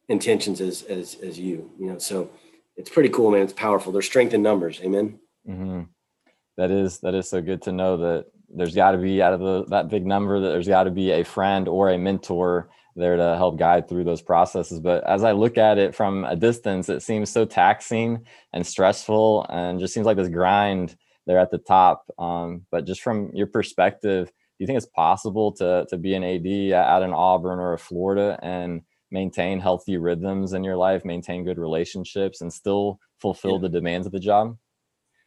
intentions 0.08 0.62
as, 0.62 0.84
as 0.84 1.16
as 1.24 1.40
you. 1.40 1.72
You 1.80 1.88
know, 1.88 1.98
so 1.98 2.30
it's 2.78 2.90
pretty 2.90 3.10
cool, 3.10 3.32
man. 3.32 3.42
It's 3.42 3.54
powerful. 3.54 3.92
There's 3.92 4.06
strength 4.06 4.34
in 4.34 4.42
numbers. 4.42 4.80
Amen. 4.82 5.20
Mm-hmm. 5.48 5.82
That 6.58 6.72
is 6.72 7.00
that 7.00 7.16
is 7.16 7.30
so 7.30 7.42
good 7.42 7.62
to 7.64 7.72
know 7.72 7.98
that 7.98 8.26
there's 8.50 8.76
got 8.76 8.92
to 8.92 8.98
be 8.98 9.22
out 9.22 9.34
of 9.34 9.40
the, 9.40 9.66
that 9.70 9.90
big 9.90 10.06
number 10.06 10.40
that 10.40 10.50
there's 10.50 10.68
got 10.68 10.84
to 10.84 10.92
be 10.92 11.12
a 11.12 11.24
friend 11.24 11.68
or 11.68 11.90
a 11.90 11.98
mentor 11.98 12.70
there 12.96 13.18
to 13.18 13.36
help 13.36 13.58
guide 13.58 13.90
through 13.90 14.04
those 14.04 14.22
processes. 14.22 14.80
But 14.80 15.04
as 15.06 15.24
I 15.24 15.32
look 15.32 15.58
at 15.58 15.80
it 15.80 15.96
from 15.96 16.26
a 16.26 16.36
distance, 16.36 16.90
it 16.90 17.02
seems 17.02 17.32
so 17.32 17.46
taxing 17.46 18.26
and 18.54 18.66
stressful, 18.66 19.48
and 19.50 19.80
just 19.80 19.94
seems 19.94 20.06
like 20.06 20.18
this 20.18 20.30
grind 20.30 20.96
there 21.26 21.40
at 21.40 21.50
the 21.50 21.58
top. 21.58 22.06
Um, 22.20 22.68
but 22.70 22.86
just 22.86 23.02
from 23.02 23.32
your 23.34 23.48
perspective, 23.48 24.32
you 24.60 24.68
think 24.68 24.78
it's 24.78 24.86
possible 24.88 25.52
to 25.54 25.86
to 25.90 25.98
be 25.98 26.14
an 26.14 26.24
AD 26.24 26.74
at 26.74 27.04
an 27.04 27.14
Auburn 27.14 27.60
or 27.60 27.74
a 27.74 27.80
Florida 27.80 28.40
and 28.42 28.82
maintain 29.14 29.60
healthy 29.60 29.96
rhythms 29.98 30.54
in 30.54 30.64
your 30.64 30.76
life, 30.76 31.06
maintain 31.06 31.46
good 31.46 31.60
relationships, 31.60 32.42
and 32.42 32.52
still 32.52 33.00
fulfill 33.20 33.54
yeah. 33.54 33.62
the 33.62 33.70
demands 33.70 34.08
of 34.08 34.12
the 34.12 34.20
job? 34.20 34.58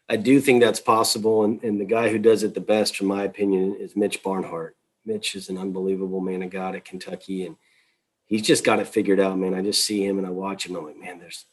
I 0.08 0.16
do 0.16 0.40
think 0.40 0.60
that's 0.60 0.80
possible. 0.80 1.44
And, 1.44 1.62
and 1.62 1.80
the 1.80 1.84
guy 1.84 2.10
who 2.10 2.18
does 2.18 2.42
it 2.42 2.54
the 2.54 2.60
best, 2.60 2.96
from 2.96 3.06
my 3.06 3.24
opinion, 3.24 3.76
is 3.78 3.96
Mitch 3.96 4.22
Barnhart. 4.22 4.76
Mitch 5.04 5.34
is 5.34 5.48
an 5.48 5.56
unbelievable 5.56 6.20
man 6.20 6.42
of 6.42 6.50
God 6.50 6.74
at 6.74 6.84
Kentucky. 6.84 7.46
And 7.46 7.56
he's 8.26 8.42
just 8.42 8.64
got 8.64 8.80
it 8.80 8.88
figured 8.88 9.20
out, 9.20 9.38
man. 9.38 9.54
I 9.54 9.62
just 9.62 9.84
see 9.84 10.04
him 10.04 10.18
and 10.18 10.26
I 10.26 10.30
watch 10.30 10.66
him. 10.66 10.76
I'm 10.76 10.84
like, 10.84 10.98
man, 10.98 11.18
there's, 11.18 11.44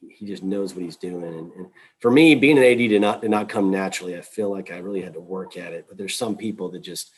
he 0.00 0.26
just 0.26 0.42
knows 0.42 0.74
what 0.74 0.84
he's 0.84 0.96
doing. 0.96 1.24
And, 1.24 1.52
and 1.52 1.66
for 2.00 2.10
me, 2.10 2.34
being 2.34 2.58
an 2.58 2.64
AD 2.64 2.78
did 2.78 3.00
not, 3.00 3.22
did 3.22 3.30
not 3.30 3.48
come 3.48 3.70
naturally. 3.70 4.16
I 4.16 4.22
feel 4.22 4.50
like 4.50 4.70
I 4.70 4.78
really 4.78 5.02
had 5.02 5.14
to 5.14 5.20
work 5.20 5.56
at 5.56 5.72
it, 5.72 5.86
but 5.88 5.96
there's 5.96 6.16
some 6.16 6.36
people 6.36 6.70
that 6.70 6.80
just, 6.80 7.12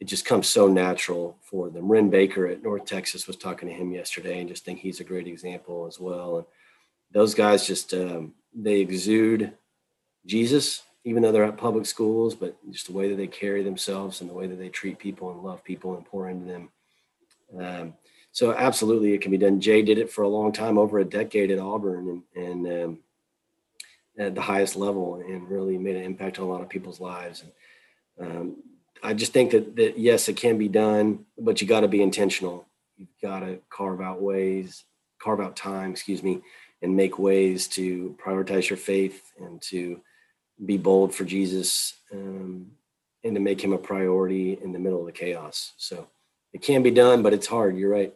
it 0.00 0.06
just 0.06 0.24
comes 0.24 0.48
so 0.48 0.66
natural 0.66 1.38
for 1.40 1.70
them. 1.70 1.90
Wren 1.90 2.10
Baker 2.10 2.46
at 2.46 2.62
North 2.62 2.84
Texas 2.84 3.26
was 3.26 3.36
talking 3.36 3.68
to 3.68 3.74
him 3.74 3.92
yesterday 3.92 4.40
and 4.40 4.48
just 4.48 4.64
think 4.64 4.78
he's 4.80 5.00
a 5.00 5.04
great 5.04 5.26
example 5.26 5.86
as 5.86 6.00
well. 6.00 6.38
And 6.38 6.46
those 7.12 7.34
guys 7.34 7.66
just, 7.66 7.94
um, 7.94 8.34
they 8.54 8.80
exude 8.80 9.52
Jesus, 10.26 10.82
even 11.04 11.22
though 11.22 11.32
they're 11.32 11.44
at 11.44 11.56
public 11.56 11.86
schools, 11.86 12.34
but 12.34 12.56
just 12.70 12.86
the 12.86 12.92
way 12.92 13.08
that 13.08 13.16
they 13.16 13.26
carry 13.26 13.62
themselves 13.62 14.20
and 14.20 14.28
the 14.28 14.34
way 14.34 14.46
that 14.46 14.58
they 14.58 14.68
treat 14.68 14.98
people 14.98 15.30
and 15.30 15.42
love 15.42 15.62
people 15.62 15.96
and 15.96 16.04
pour 16.04 16.28
into 16.28 16.46
them. 16.46 16.68
Um, 17.58 17.94
so 18.32 18.52
absolutely, 18.52 19.12
it 19.12 19.20
can 19.20 19.30
be 19.30 19.38
done. 19.38 19.60
Jay 19.60 19.82
did 19.82 19.98
it 19.98 20.10
for 20.10 20.22
a 20.22 20.28
long 20.28 20.50
time, 20.50 20.76
over 20.76 20.98
a 20.98 21.04
decade 21.04 21.52
at 21.52 21.60
Auburn, 21.60 22.22
and, 22.34 22.44
and 22.44 22.82
um, 22.82 22.98
at 24.18 24.34
the 24.34 24.40
highest 24.40 24.74
level, 24.74 25.14
and 25.14 25.48
really 25.48 25.78
made 25.78 25.94
an 25.94 26.02
impact 26.02 26.40
on 26.40 26.46
a 26.46 26.48
lot 26.48 26.60
of 26.60 26.68
people's 26.68 26.98
lives. 26.98 27.44
And 28.18 28.28
um, 28.28 28.56
I 29.04 29.12
just 29.12 29.34
think 29.34 29.50
that 29.50 29.76
that 29.76 29.98
yes, 29.98 30.28
it 30.28 30.36
can 30.36 30.56
be 30.56 30.68
done, 30.68 31.26
but 31.38 31.60
you 31.60 31.68
got 31.68 31.80
to 31.80 31.88
be 31.88 32.02
intentional. 32.02 32.66
You've 32.96 33.08
got 33.22 33.40
to 33.40 33.58
carve 33.68 34.00
out 34.00 34.22
ways, 34.22 34.84
carve 35.20 35.40
out 35.40 35.56
time, 35.56 35.90
excuse 35.90 36.22
me, 36.22 36.40
and 36.80 36.96
make 36.96 37.18
ways 37.18 37.68
to 37.68 38.16
prioritize 38.24 38.70
your 38.70 38.78
faith 38.78 39.32
and 39.38 39.60
to 39.62 40.00
be 40.64 40.78
bold 40.78 41.14
for 41.14 41.24
Jesus 41.24 41.94
um, 42.12 42.70
and 43.24 43.34
to 43.34 43.40
make 43.40 43.62
him 43.62 43.72
a 43.72 43.78
priority 43.78 44.58
in 44.62 44.72
the 44.72 44.78
middle 44.78 45.00
of 45.00 45.06
the 45.06 45.12
chaos. 45.12 45.72
So 45.76 46.08
it 46.52 46.62
can 46.62 46.82
be 46.82 46.90
done, 46.90 47.22
but 47.22 47.34
it's 47.34 47.46
hard. 47.46 47.76
You're 47.76 47.90
right. 47.90 48.14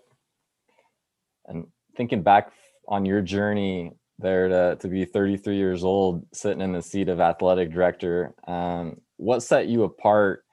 And 1.46 1.66
thinking 1.96 2.22
back 2.22 2.52
on 2.86 3.04
your 3.04 3.20
journey 3.20 3.92
there 4.18 4.48
to, 4.48 4.76
to 4.80 4.88
be 4.88 5.04
33 5.04 5.56
years 5.56 5.84
old, 5.84 6.24
sitting 6.32 6.60
in 6.60 6.72
the 6.72 6.82
seat 6.82 7.08
of 7.08 7.20
athletic 7.20 7.72
director, 7.72 8.34
um, 8.46 9.00
what 9.16 9.42
set 9.42 9.66
you 9.66 9.82
apart 9.84 10.44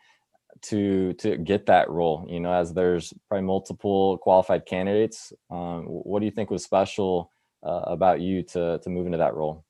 to 0.69 1.13
to 1.13 1.37
get 1.37 1.65
that 1.67 1.89
role? 1.89 2.25
You 2.29 2.39
know, 2.39 2.53
as 2.53 2.73
there's 2.73 3.13
probably 3.27 3.45
multiple 3.45 4.17
qualified 4.19 4.65
candidates. 4.65 5.33
Um, 5.49 5.85
what 5.85 6.19
do 6.19 6.25
you 6.25 6.31
think 6.31 6.49
was 6.49 6.63
special 6.63 7.31
uh, 7.63 7.81
about 7.85 8.21
you 8.21 8.43
to 8.43 8.79
to 8.79 8.89
move 8.89 9.05
into 9.05 9.17
that 9.17 9.35
role? 9.35 9.63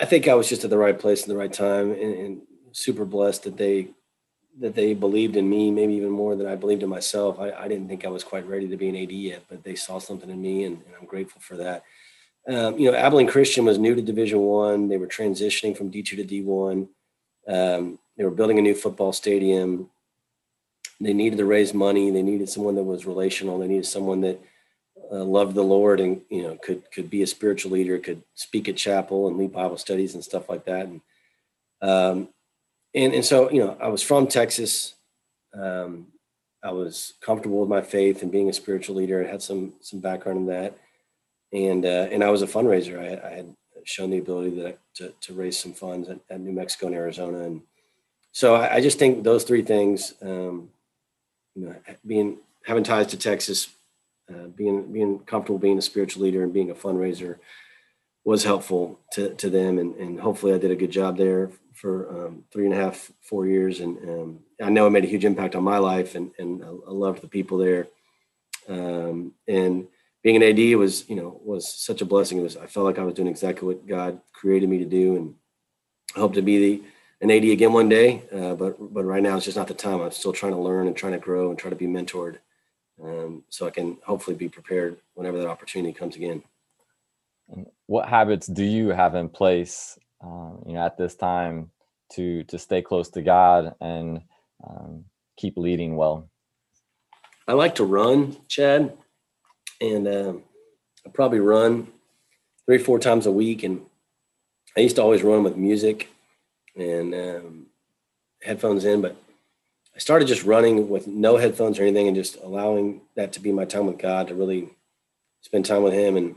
I 0.00 0.06
think 0.06 0.26
I 0.26 0.34
was 0.34 0.48
just 0.48 0.64
at 0.64 0.70
the 0.70 0.78
right 0.78 0.98
place 0.98 1.22
at 1.22 1.28
the 1.28 1.36
right 1.36 1.52
time, 1.52 1.92
and, 1.92 2.14
and, 2.14 2.42
super 2.72 3.04
blessed 3.04 3.44
that 3.44 3.56
they 3.56 3.86
that 4.58 4.74
they 4.74 4.94
believed 4.94 5.36
in 5.36 5.48
me, 5.48 5.70
maybe 5.70 5.94
even 5.94 6.10
more 6.10 6.34
than 6.34 6.48
I 6.48 6.56
believed 6.56 6.82
in 6.82 6.88
myself. 6.88 7.38
I, 7.38 7.52
I 7.52 7.68
didn't 7.68 7.86
think 7.86 8.04
I 8.04 8.08
was 8.08 8.24
quite 8.24 8.48
ready 8.48 8.66
to 8.66 8.76
be 8.76 8.88
an 8.88 8.96
AD 8.96 9.12
yet, 9.12 9.44
but 9.48 9.62
they 9.62 9.76
saw 9.76 10.00
something 10.00 10.28
in 10.28 10.42
me, 10.42 10.64
and, 10.64 10.82
and 10.84 10.94
I'm 11.00 11.06
grateful 11.06 11.40
for 11.40 11.56
that. 11.58 11.84
Um, 12.48 12.76
you 12.76 12.90
know, 12.90 12.96
Abilene 12.96 13.28
Christian 13.28 13.64
was 13.64 13.78
new 13.78 13.94
to 13.94 14.02
Division 14.02 14.40
One. 14.40 14.88
They 14.88 14.96
were 14.96 15.06
transitioning 15.06 15.76
from 15.76 15.90
D 15.90 16.02
two 16.02 16.16
to 16.16 16.24
D 16.24 16.42
one. 16.42 16.88
Um, 17.46 17.98
they 18.16 18.24
were 18.24 18.30
building 18.30 18.58
a 18.58 18.62
new 18.62 18.74
football 18.74 19.12
stadium. 19.12 19.90
They 21.00 21.12
needed 21.12 21.38
to 21.38 21.44
raise 21.44 21.74
money. 21.74 22.10
They 22.10 22.22
needed 22.22 22.48
someone 22.48 22.76
that 22.76 22.84
was 22.84 23.06
relational. 23.06 23.58
They 23.58 23.68
needed 23.68 23.86
someone 23.86 24.20
that 24.22 24.40
uh, 25.10 25.24
loved 25.24 25.54
the 25.54 25.62
Lord 25.62 26.00
and 26.00 26.22
you 26.30 26.42
know 26.42 26.56
could 26.62 26.90
could 26.90 27.10
be 27.10 27.22
a 27.22 27.26
spiritual 27.26 27.72
leader, 27.72 27.98
could 27.98 28.22
speak 28.34 28.68
at 28.68 28.76
chapel 28.76 29.28
and 29.28 29.36
lead 29.36 29.52
Bible 29.52 29.76
studies 29.76 30.14
and 30.14 30.24
stuff 30.24 30.48
like 30.48 30.64
that. 30.66 30.86
And 30.86 31.00
um, 31.82 32.28
and 32.94 33.12
and 33.12 33.24
so 33.24 33.50
you 33.50 33.64
know, 33.64 33.76
I 33.80 33.88
was 33.88 34.02
from 34.02 34.26
Texas. 34.26 34.94
Um, 35.52 36.08
I 36.62 36.72
was 36.72 37.14
comfortable 37.20 37.60
with 37.60 37.68
my 37.68 37.82
faith 37.82 38.22
and 38.22 38.32
being 38.32 38.48
a 38.48 38.52
spiritual 38.52 38.96
leader. 38.96 39.24
I 39.24 39.30
had 39.30 39.42
some 39.42 39.74
some 39.80 40.00
background 40.00 40.38
in 40.38 40.46
that, 40.46 40.78
and 41.52 41.84
uh, 41.84 42.08
and 42.10 42.24
I 42.24 42.30
was 42.30 42.42
a 42.42 42.46
fundraiser. 42.46 42.98
I, 42.98 43.28
I 43.28 43.30
had 43.34 43.54
shown 43.84 44.10
the 44.10 44.18
ability 44.18 44.62
that 44.62 44.78
to 44.94 45.12
to 45.20 45.34
raise 45.34 45.58
some 45.58 45.74
funds 45.74 46.08
at, 46.08 46.18
at, 46.30 46.40
New 46.40 46.52
Mexico 46.52 46.86
and 46.86 46.94
Arizona, 46.94 47.40
and 47.40 47.62
so 48.32 48.54
I, 48.54 48.76
I 48.76 48.80
just 48.80 48.98
think 48.98 49.24
those 49.24 49.44
three 49.44 49.62
things, 49.62 50.14
um, 50.22 50.70
you 51.54 51.66
know, 51.66 51.74
being 52.06 52.38
having 52.64 52.84
ties 52.84 53.08
to 53.08 53.18
Texas, 53.18 53.68
uh, 54.30 54.46
being 54.48 54.92
being 54.92 55.18
comfortable 55.20 55.58
being 55.58 55.78
a 55.78 55.82
spiritual 55.82 56.22
leader 56.22 56.42
and 56.42 56.52
being 56.52 56.70
a 56.70 56.74
fundraiser 56.74 57.38
was 58.24 58.44
helpful 58.44 58.98
to, 59.12 59.34
to 59.34 59.50
them. 59.50 59.78
And, 59.78 59.94
and 59.96 60.18
hopefully 60.18 60.54
I 60.54 60.58
did 60.58 60.70
a 60.70 60.76
good 60.76 60.90
job 60.90 61.18
there 61.18 61.50
for 61.74 62.26
um, 62.26 62.44
three 62.50 62.64
and 62.64 62.72
a 62.74 62.76
half 62.76 63.12
four 63.20 63.46
years. 63.46 63.80
And 63.80 63.98
um, 64.08 64.40
I 64.62 64.70
know 64.70 64.86
it 64.86 64.90
made 64.90 65.04
a 65.04 65.08
huge 65.08 65.26
impact 65.26 65.54
on 65.54 65.62
my 65.62 65.78
life 65.78 66.14
and, 66.14 66.30
and 66.38 66.64
I, 66.64 66.90
loved 66.90 67.20
the 67.20 67.28
people 67.28 67.58
there. 67.58 67.88
Um, 68.66 69.32
and 69.46 69.86
being 70.22 70.36
an 70.36 70.42
AD 70.42 70.78
was 70.78 71.06
you 71.10 71.16
know 71.16 71.38
was 71.44 71.70
such 71.70 72.00
a 72.00 72.06
blessing. 72.06 72.38
It 72.38 72.42
was 72.42 72.56
I 72.56 72.66
felt 72.66 72.86
like 72.86 72.98
I 72.98 73.04
was 73.04 73.14
doing 73.14 73.28
exactly 73.28 73.68
what 73.68 73.86
God 73.86 74.20
created 74.32 74.70
me 74.70 74.78
to 74.78 74.86
do 74.86 75.16
and 75.16 75.34
I 76.16 76.20
hope 76.20 76.32
to 76.34 76.42
be 76.42 76.58
the 76.58 76.82
an 77.20 77.30
AD 77.30 77.44
again 77.44 77.72
one 77.72 77.88
day 77.88 78.22
uh, 78.32 78.54
but 78.54 78.76
but 78.92 79.04
right 79.04 79.22
now 79.22 79.36
it's 79.36 79.44
just 79.44 79.56
not 79.56 79.68
the 79.68 79.74
time 79.74 80.00
I'm 80.00 80.10
still 80.10 80.32
trying 80.32 80.52
to 80.52 80.58
learn 80.58 80.86
and 80.86 80.96
trying 80.96 81.12
to 81.12 81.18
grow 81.18 81.50
and 81.50 81.58
try 81.58 81.70
to 81.70 81.76
be 81.76 81.86
mentored 81.86 82.38
um, 83.02 83.42
so 83.48 83.66
I 83.66 83.70
can 83.70 83.98
hopefully 84.04 84.36
be 84.36 84.48
prepared 84.48 84.98
whenever 85.14 85.38
that 85.38 85.48
opportunity 85.48 85.92
comes 85.92 86.16
again. 86.16 86.42
What 87.86 88.08
habits 88.08 88.46
do 88.46 88.64
you 88.64 88.88
have 88.88 89.14
in 89.14 89.28
place, 89.28 89.98
um, 90.22 90.62
you 90.66 90.74
know, 90.74 90.84
at 90.84 90.96
this 90.96 91.14
time 91.14 91.70
to 92.12 92.44
to 92.44 92.58
stay 92.58 92.82
close 92.82 93.10
to 93.10 93.22
God 93.22 93.74
and 93.80 94.22
um, 94.66 95.04
keep 95.36 95.56
leading 95.56 95.96
well? 95.96 96.30
I 97.46 97.52
like 97.52 97.74
to 97.76 97.84
run, 97.84 98.36
Chad, 98.48 98.96
and 99.80 100.08
um, 100.08 100.42
I 101.06 101.10
probably 101.10 101.40
run 101.40 101.88
three 102.64 102.78
four 102.78 102.98
times 102.98 103.26
a 103.26 103.32
week. 103.32 103.62
And 103.62 103.82
I 104.76 104.80
used 104.80 104.96
to 104.96 105.02
always 105.02 105.22
run 105.22 105.42
with 105.42 105.56
music 105.56 106.08
and 106.76 107.14
um, 107.14 107.66
headphones 108.42 108.84
in, 108.84 109.00
but 109.00 109.16
I 109.94 109.98
started 109.98 110.26
just 110.26 110.44
running 110.44 110.88
with 110.88 111.06
no 111.06 111.36
headphones 111.36 111.78
or 111.78 111.82
anything 111.82 112.08
and 112.08 112.16
just 112.16 112.36
allowing 112.36 113.02
that 113.14 113.32
to 113.34 113.40
be 113.40 113.52
my 113.52 113.64
time 113.64 113.86
with 113.86 113.98
God 113.98 114.28
to 114.28 114.34
really 114.34 114.68
spend 115.40 115.64
time 115.64 115.82
with 115.82 115.92
Him 115.92 116.16
and 116.16 116.34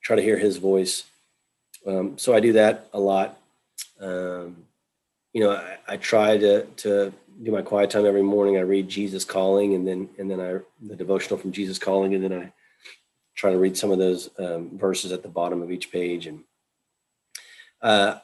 try 0.00 0.16
to 0.16 0.22
hear 0.22 0.38
His 0.38 0.56
voice. 0.56 1.04
Um, 1.86 2.16
so 2.16 2.34
I 2.34 2.40
do 2.40 2.54
that 2.54 2.88
a 2.94 3.00
lot. 3.00 3.38
Um, 4.00 4.64
you 5.32 5.42
know, 5.42 5.52
I, 5.52 5.78
I, 5.86 5.96
try 5.96 6.38
to 6.38 6.64
to 6.64 7.12
do 7.42 7.52
my 7.52 7.62
quiet 7.62 7.90
time 7.90 8.06
every 8.06 8.22
morning. 8.22 8.56
I 8.56 8.60
read 8.60 8.88
Jesus 8.88 9.24
Calling, 9.24 9.74
and 9.74 9.86
then 9.86 10.08
and 10.18 10.30
then 10.30 10.40
I 10.40 10.60
the 10.80 10.96
devotional 10.96 11.38
from 11.38 11.52
Jesus 11.52 11.78
Calling, 11.78 12.14
and 12.14 12.24
then 12.24 12.32
I 12.32 12.52
try 13.34 13.50
to 13.50 13.58
read 13.58 13.76
some 13.76 13.90
of 13.90 13.98
those 13.98 14.30
um, 14.38 14.78
verses 14.78 15.12
at 15.12 15.22
the 15.22 15.28
bottom 15.28 15.60
of 15.60 15.70
each 15.70 15.90
page. 15.90 16.26
And 16.26 16.44
uh, 17.82 18.18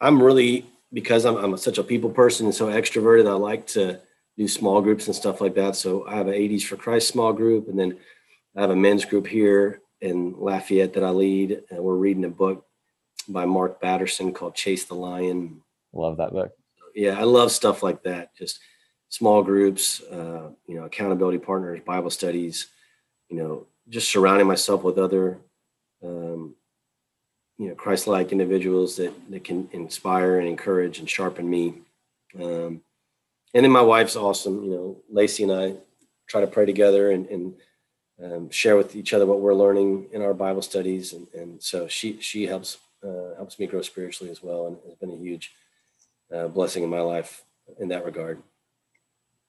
I'm 0.00 0.22
really 0.22 0.66
because 0.92 1.26
I'm, 1.26 1.36
I'm 1.36 1.56
such 1.56 1.78
a 1.78 1.84
people 1.84 2.10
person 2.10 2.46
and 2.46 2.54
so 2.54 2.66
extroverted, 2.66 3.28
I 3.28 3.32
like 3.32 3.66
to 3.68 4.00
do 4.36 4.48
small 4.48 4.80
groups 4.80 5.06
and 5.06 5.14
stuff 5.14 5.40
like 5.40 5.54
that. 5.56 5.76
So 5.76 6.06
I 6.06 6.14
have 6.14 6.28
an 6.28 6.34
ADs 6.34 6.64
for 6.64 6.76
Christ 6.76 7.08
small 7.08 7.32
group, 7.32 7.68
and 7.68 7.78
then 7.78 7.98
I 8.56 8.60
have 8.60 8.70
a 8.70 8.76
men's 8.76 9.04
group 9.04 9.26
here 9.26 9.80
in 10.00 10.34
Lafayette 10.38 10.94
that 10.94 11.04
I 11.04 11.10
lead. 11.10 11.62
And 11.70 11.82
we're 11.82 11.96
reading 11.96 12.24
a 12.24 12.30
book 12.30 12.64
by 13.28 13.44
Mark 13.44 13.80
Batterson 13.80 14.32
called 14.32 14.54
Chase 14.54 14.84
the 14.84 14.94
Lion. 14.94 15.60
Love 15.92 16.16
that 16.18 16.32
book. 16.32 16.52
Yeah, 16.94 17.18
I 17.18 17.24
love 17.24 17.52
stuff 17.52 17.82
like 17.82 18.02
that. 18.04 18.34
Just 18.36 18.60
small 19.08 19.42
groups, 19.42 20.00
uh, 20.02 20.50
you 20.66 20.76
know, 20.76 20.84
accountability 20.84 21.38
partners, 21.38 21.80
Bible 21.84 22.10
studies, 22.10 22.68
you 23.28 23.36
know, 23.36 23.66
just 23.88 24.10
surrounding 24.10 24.46
myself 24.46 24.82
with 24.82 24.98
other 24.98 25.38
um, 26.04 26.54
you 27.58 27.68
know 27.68 27.74
Christ-like 27.74 28.32
individuals 28.32 28.96
that 28.96 29.12
that 29.30 29.44
can 29.44 29.68
inspire 29.72 30.38
and 30.38 30.48
encourage 30.48 30.98
and 30.98 31.10
sharpen 31.10 31.48
me. 31.48 31.74
Um, 32.40 32.82
and 33.54 33.64
then 33.64 33.72
my 33.72 33.82
wife's 33.82 34.16
awesome. 34.16 34.62
You 34.64 34.70
know, 34.70 34.96
Lacey 35.10 35.42
and 35.42 35.52
I 35.52 35.74
try 36.26 36.40
to 36.42 36.46
pray 36.46 36.66
together 36.66 37.10
and, 37.10 37.26
and 37.26 37.54
um, 38.22 38.50
share 38.50 38.76
with 38.76 38.94
each 38.94 39.12
other 39.12 39.26
what 39.26 39.40
we're 39.40 39.54
learning 39.54 40.08
in 40.12 40.22
our 40.22 40.34
Bible 40.34 40.62
studies, 40.62 41.12
and, 41.12 41.26
and 41.34 41.62
so 41.62 41.88
she 41.88 42.20
she 42.20 42.46
helps 42.46 42.78
uh, 43.02 43.34
helps 43.36 43.58
me 43.58 43.66
grow 43.66 43.82
spiritually 43.82 44.30
as 44.30 44.42
well, 44.42 44.66
and 44.66 44.76
has 44.84 44.94
been 44.94 45.10
a 45.10 45.16
huge 45.16 45.52
uh, 46.34 46.48
blessing 46.48 46.82
in 46.82 46.90
my 46.90 47.00
life 47.00 47.44
in 47.78 47.88
that 47.88 48.04
regard. 48.04 48.42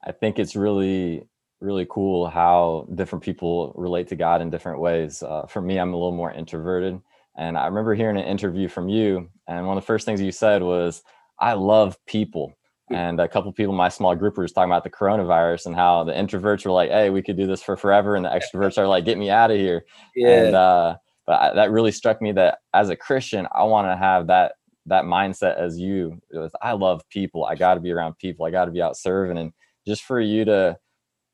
I 0.03 0.11
think 0.11 0.39
it's 0.39 0.55
really 0.55 1.27
really 1.61 1.85
cool 1.89 2.27
how 2.27 2.87
different 2.95 3.23
people 3.23 3.73
relate 3.75 4.07
to 4.07 4.15
God 4.15 4.41
in 4.41 4.49
different 4.49 4.79
ways. 4.79 5.21
Uh, 5.21 5.45
for 5.45 5.61
me, 5.61 5.77
I'm 5.77 5.93
a 5.93 5.97
little 5.97 6.15
more 6.15 6.31
introverted, 6.31 7.01
and 7.37 7.57
I 7.57 7.65
remember 7.67 7.95
hearing 7.95 8.17
an 8.17 8.25
interview 8.25 8.67
from 8.67 8.89
you, 8.89 9.29
and 9.47 9.65
one 9.65 9.77
of 9.77 9.83
the 9.83 9.87
first 9.87 10.05
things 10.05 10.21
you 10.21 10.31
said 10.31 10.61
was, 10.61 11.01
I 11.39 11.53
love 11.53 11.97
people. 12.05 12.53
and 12.91 13.19
a 13.19 13.27
couple 13.27 13.51
people 13.53 13.73
in 13.73 13.77
my 13.77 13.89
small 13.89 14.15
group 14.15 14.35
were 14.35 14.43
just 14.43 14.55
talking 14.55 14.71
about 14.71 14.83
the 14.83 14.89
coronavirus 14.89 15.67
and 15.67 15.75
how 15.75 16.03
the 16.03 16.11
introverts 16.11 16.65
were 16.65 16.71
like, 16.71 16.89
"Hey, 16.89 17.11
we 17.11 17.21
could 17.21 17.37
do 17.37 17.45
this 17.45 17.61
for 17.61 17.77
forever," 17.77 18.15
and 18.15 18.25
the 18.25 18.29
extroverts 18.29 18.77
are 18.79 18.87
like, 18.87 19.05
"Get 19.05 19.17
me 19.19 19.29
out 19.29 19.51
of 19.51 19.57
here." 19.57 19.85
Yeah. 20.15 20.45
And 20.45 20.55
uh, 20.55 20.95
but 21.27 21.39
I, 21.39 21.53
that 21.53 21.71
really 21.71 21.91
struck 21.91 22.19
me 22.21 22.31
that 22.33 22.59
as 22.73 22.89
a 22.89 22.95
Christian, 22.95 23.47
I 23.53 23.63
want 23.63 23.87
to 23.87 23.95
have 23.95 24.27
that 24.27 24.53
that 24.87 25.03
mindset 25.05 25.57
as 25.57 25.79
you. 25.79 26.19
Was, 26.33 26.51
I 26.63 26.71
love 26.71 27.03
people. 27.11 27.45
I 27.45 27.53
got 27.55 27.75
to 27.75 27.79
be 27.79 27.91
around 27.91 28.17
people. 28.17 28.45
I 28.47 28.49
got 28.51 28.65
to 28.65 28.71
be 28.71 28.81
out 28.81 28.97
serving, 28.97 29.37
and 29.37 29.53
just 29.85 30.03
for 30.03 30.19
you 30.19 30.43
to 30.45 30.77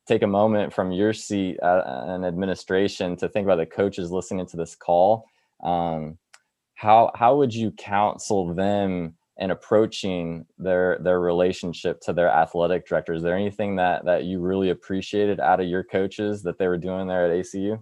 take 0.08 0.24
a 0.24 0.28
moment 0.28 0.74
from 0.74 0.92
your 0.92 1.14
seat 1.14 1.58
uh, 1.64 2.04
an 2.08 2.26
administration 2.26 3.16
to 3.16 3.30
think 3.30 3.46
about 3.46 3.58
the 3.58 3.66
coaches 3.66 4.12
listening 4.12 4.46
to 4.48 4.58
this 4.58 4.76
call. 4.76 5.26
Um, 5.66 6.18
how 6.76 7.12
how 7.16 7.38
would 7.38 7.54
you 7.54 7.72
counsel 7.72 8.54
them 8.54 9.16
in 9.38 9.52
approaching 9.52 10.46
their 10.58 10.98
their 11.00 11.20
relationship 11.20 12.00
to 12.02 12.14
their 12.14 12.30
athletic 12.30 12.88
director? 12.88 13.14
Is 13.14 13.24
there 13.24 13.36
anything 13.36 13.76
that 13.78 14.06
that 14.06 14.26
you 14.26 14.40
really 14.40 14.70
appreciated 14.70 15.40
out 15.40 15.60
of 15.60 15.68
your 15.68 15.84
coaches 15.84 16.44
that 16.44 16.58
they 16.58 16.68
were 16.68 16.78
doing 16.78 17.08
there 17.08 17.26
at 17.26 17.32
ACU? 17.32 17.82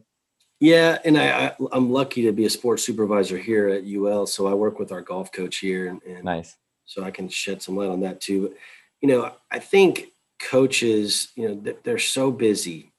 Yeah, 0.59 0.97
and 1.03 1.17
I, 1.17 1.47
I 1.47 1.75
am 1.75 1.91
lucky 1.91 2.21
to 2.21 2.31
be 2.31 2.45
a 2.45 2.49
sports 2.49 2.85
supervisor 2.85 3.37
here 3.37 3.67
at 3.67 3.83
UL, 3.85 4.25
so 4.27 4.47
I 4.47 4.53
work 4.53 4.79
with 4.79 4.93
our 4.93 5.01
golf 5.01 5.29
coach 5.29 5.57
here, 5.57 5.89
and, 5.89 6.01
and 6.03 6.23
nice. 6.23 6.55
So 6.85 7.03
I 7.03 7.11
can 7.11 7.27
shed 7.27 7.61
some 7.61 7.75
light 7.75 7.89
on 7.89 7.99
that 8.01 8.21
too. 8.21 8.43
But, 8.43 8.57
you 9.01 9.09
know, 9.09 9.33
I 9.51 9.59
think 9.59 10.13
coaches, 10.39 11.33
you 11.35 11.49
know, 11.49 11.73
they're 11.83 11.99
so 11.99 12.31
busy, 12.31 12.93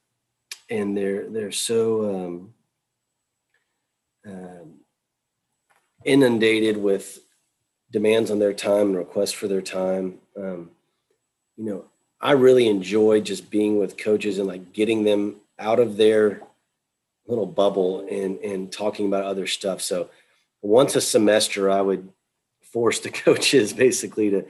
and 0.69 0.95
they're 0.95 1.31
they're 1.31 1.53
so 1.53 2.15
um, 2.15 2.55
um, 4.27 4.75
inundated 6.05 6.77
with 6.77 7.21
demands 7.91 8.31
on 8.31 8.39
their 8.39 8.53
time 8.53 8.89
and 8.89 8.97
requests 8.97 9.33
for 9.33 9.49
their 9.49 9.63
time. 9.63 10.19
Um, 10.37 10.71
you 11.57 11.65
know, 11.65 11.85
I 12.21 12.33
really 12.33 12.69
enjoy 12.69 13.21
just 13.21 13.51
being 13.51 13.79
with 13.79 13.97
coaches 13.97 14.39
and 14.39 14.49
like 14.49 14.73
getting 14.73 15.05
them 15.05 15.37
out 15.59 15.79
of 15.79 15.97
their 15.97 16.43
little 17.27 17.47
bubble 17.47 18.07
and 18.11 18.39
and 18.39 18.73
talking 18.73 19.07
about 19.07 19.25
other 19.25 19.47
stuff. 19.47 19.81
So 19.81 20.11
once 20.63 20.97
a 20.97 21.01
semester, 21.01 21.71
I 21.71 21.81
would 21.81 22.09
force 22.63 23.01
the 23.01 23.11
coaches 23.27 23.73
basically 23.73 24.31
to 24.31 24.45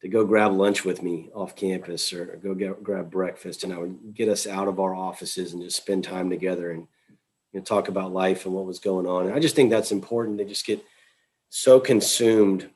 to 0.00 0.08
go 0.08 0.24
grab 0.24 0.52
lunch 0.52 0.84
with 0.84 1.02
me 1.02 1.28
off 1.34 1.56
campus 1.56 2.12
or 2.12 2.26
go 2.42 2.54
get, 2.54 2.82
grab 2.84 3.10
breakfast, 3.10 3.64
and 3.64 3.72
I 3.72 3.78
would 3.78 4.14
get 4.14 4.28
us 4.28 4.46
out 4.46 4.68
of 4.68 4.78
our 4.78 4.94
offices 4.94 5.52
and 5.52 5.62
just 5.62 5.76
spend 5.76 6.04
time 6.04 6.30
together 6.30 6.70
and 6.70 6.86
you 7.52 7.60
know, 7.60 7.64
talk 7.64 7.88
about 7.88 8.12
life 8.12 8.44
and 8.44 8.54
what 8.54 8.66
was 8.66 8.78
going 8.78 9.06
on. 9.06 9.26
And 9.26 9.34
I 9.34 9.38
just 9.38 9.56
think 9.56 9.70
that's 9.70 9.92
important. 9.92 10.38
They 10.38 10.44
just 10.44 10.66
get 10.66 10.84
so 11.48 11.80
consumed 11.80 12.68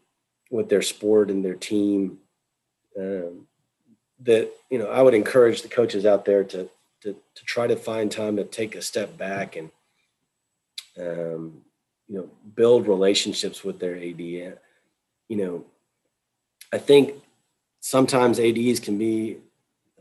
with 0.51 0.69
their 0.69 0.83
sport 0.83 1.31
and 1.31 1.45
their 1.45 1.55
team 1.55 2.19
um, 2.99 3.47
that 4.21 4.51
you 4.71 4.79
know 4.79 4.87
I 4.87 5.03
would 5.03 5.15
encourage 5.15 5.63
the 5.63 5.69
coaches 5.69 6.07
out 6.07 6.25
there 6.25 6.45
to 6.45 6.69
to 7.03 7.17
to 7.35 7.45
try 7.45 7.67
to 7.67 7.77
find 7.77 8.11
time 8.11 8.37
to 8.37 8.45
take 8.45 8.75
a 8.75 8.83
step 8.83 9.17
back 9.17 9.57
and 9.57 9.71
um, 10.99 11.63
you 12.09 12.17
know 12.17 12.31
build 12.55 12.87
relationships 12.87 13.65
with 13.65 13.79
their 13.79 13.97
AD. 13.97 14.21
You 14.21 14.57
know, 15.31 15.65
I 16.73 16.79
think 16.79 17.15
sometimes 17.81 18.39
ADs 18.39 18.81
can 18.81 18.99
be 18.99 19.39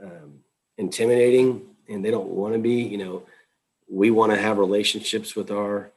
um, 0.02 0.42
intimidating 0.78 1.62
and 1.88 2.04
they 2.04 2.12
don't 2.12 2.28
want 2.28 2.54
to 2.54 2.60
be. 2.60 2.84
You 2.84 2.98
know, 2.98 3.24
we 3.92 4.10
want 4.10 4.32
to 4.32 4.40
have 4.40 4.58
relationships 4.58 5.36
with 5.36 5.52
our 5.52 5.92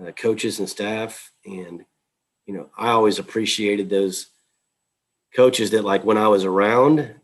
uh, 0.00 0.10
coaches 0.12 0.58
and 0.58 0.68
staff 0.68 1.32
and 1.46 1.84
you 2.46 2.54
know, 2.54 2.70
I 2.76 2.90
always 2.90 3.18
appreciated 3.18 3.88
those 3.88 4.26
coaches 5.34 5.70
that 5.70 5.84
like 5.84 6.04
when 6.04 6.18
I 6.18 6.28
was 6.28 6.44
around, 6.44 7.14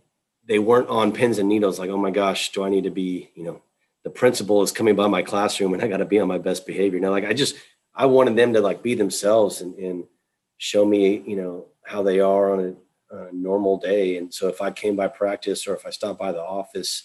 they 0.47 0.59
weren't 0.59 0.89
on 0.89 1.13
pins 1.13 1.39
and 1.39 1.49
needles. 1.49 1.79
Like, 1.79 1.91
oh 1.91 1.99
my 1.99 2.11
gosh, 2.11 2.53
do 2.53 2.65
I 2.65 2.69
need 2.69 2.85
to 2.85 2.91
be, 2.91 3.31
you 3.35 3.45
know, 3.45 3.63
the 4.05 4.11
principal 4.11 4.63
is 4.63 4.73
coming 4.73 4.97
by 4.97 5.07
my 5.07 5.23
classroom 5.23 5.75
and 5.75 5.83
I 5.83 5.89
got 5.89 5.99
to 5.99 6.05
be 6.05 6.21
on 6.21 6.29
my 6.29 6.39
best 6.39 6.67
behavior. 6.67 7.01
Now, 7.01 7.11
like 7.11 7.25
I 7.25 7.33
just, 7.33 7.57
I 7.95 8.07
wanted 8.07 8.37
them 8.37 8.53
to 8.55 8.61
like 8.61 8.83
be 8.83 8.95
themselves 8.95 9.61
and, 9.61 9.75
and 9.75 10.05
show 10.57 10.85
me, 10.85 11.23
you 11.27 11.37
know, 11.37 11.67
how 11.85 12.03
they 12.03 12.21
are 12.21 12.53
on 12.53 12.77
a, 13.11 13.17
a 13.17 13.33
normal 13.33 13.79
day. 13.79 14.17
And 14.17 14.33
so 14.33 14.49
if 14.49 14.63
I 14.63 14.71
came 14.71 14.95
by 14.97 15.09
practice 15.09 15.67
or 15.67 15.75
if 15.75 15.85
I 15.85 15.91
stopped 15.91 16.19
by 16.19 16.33
the 16.33 16.43
office, 16.43 17.05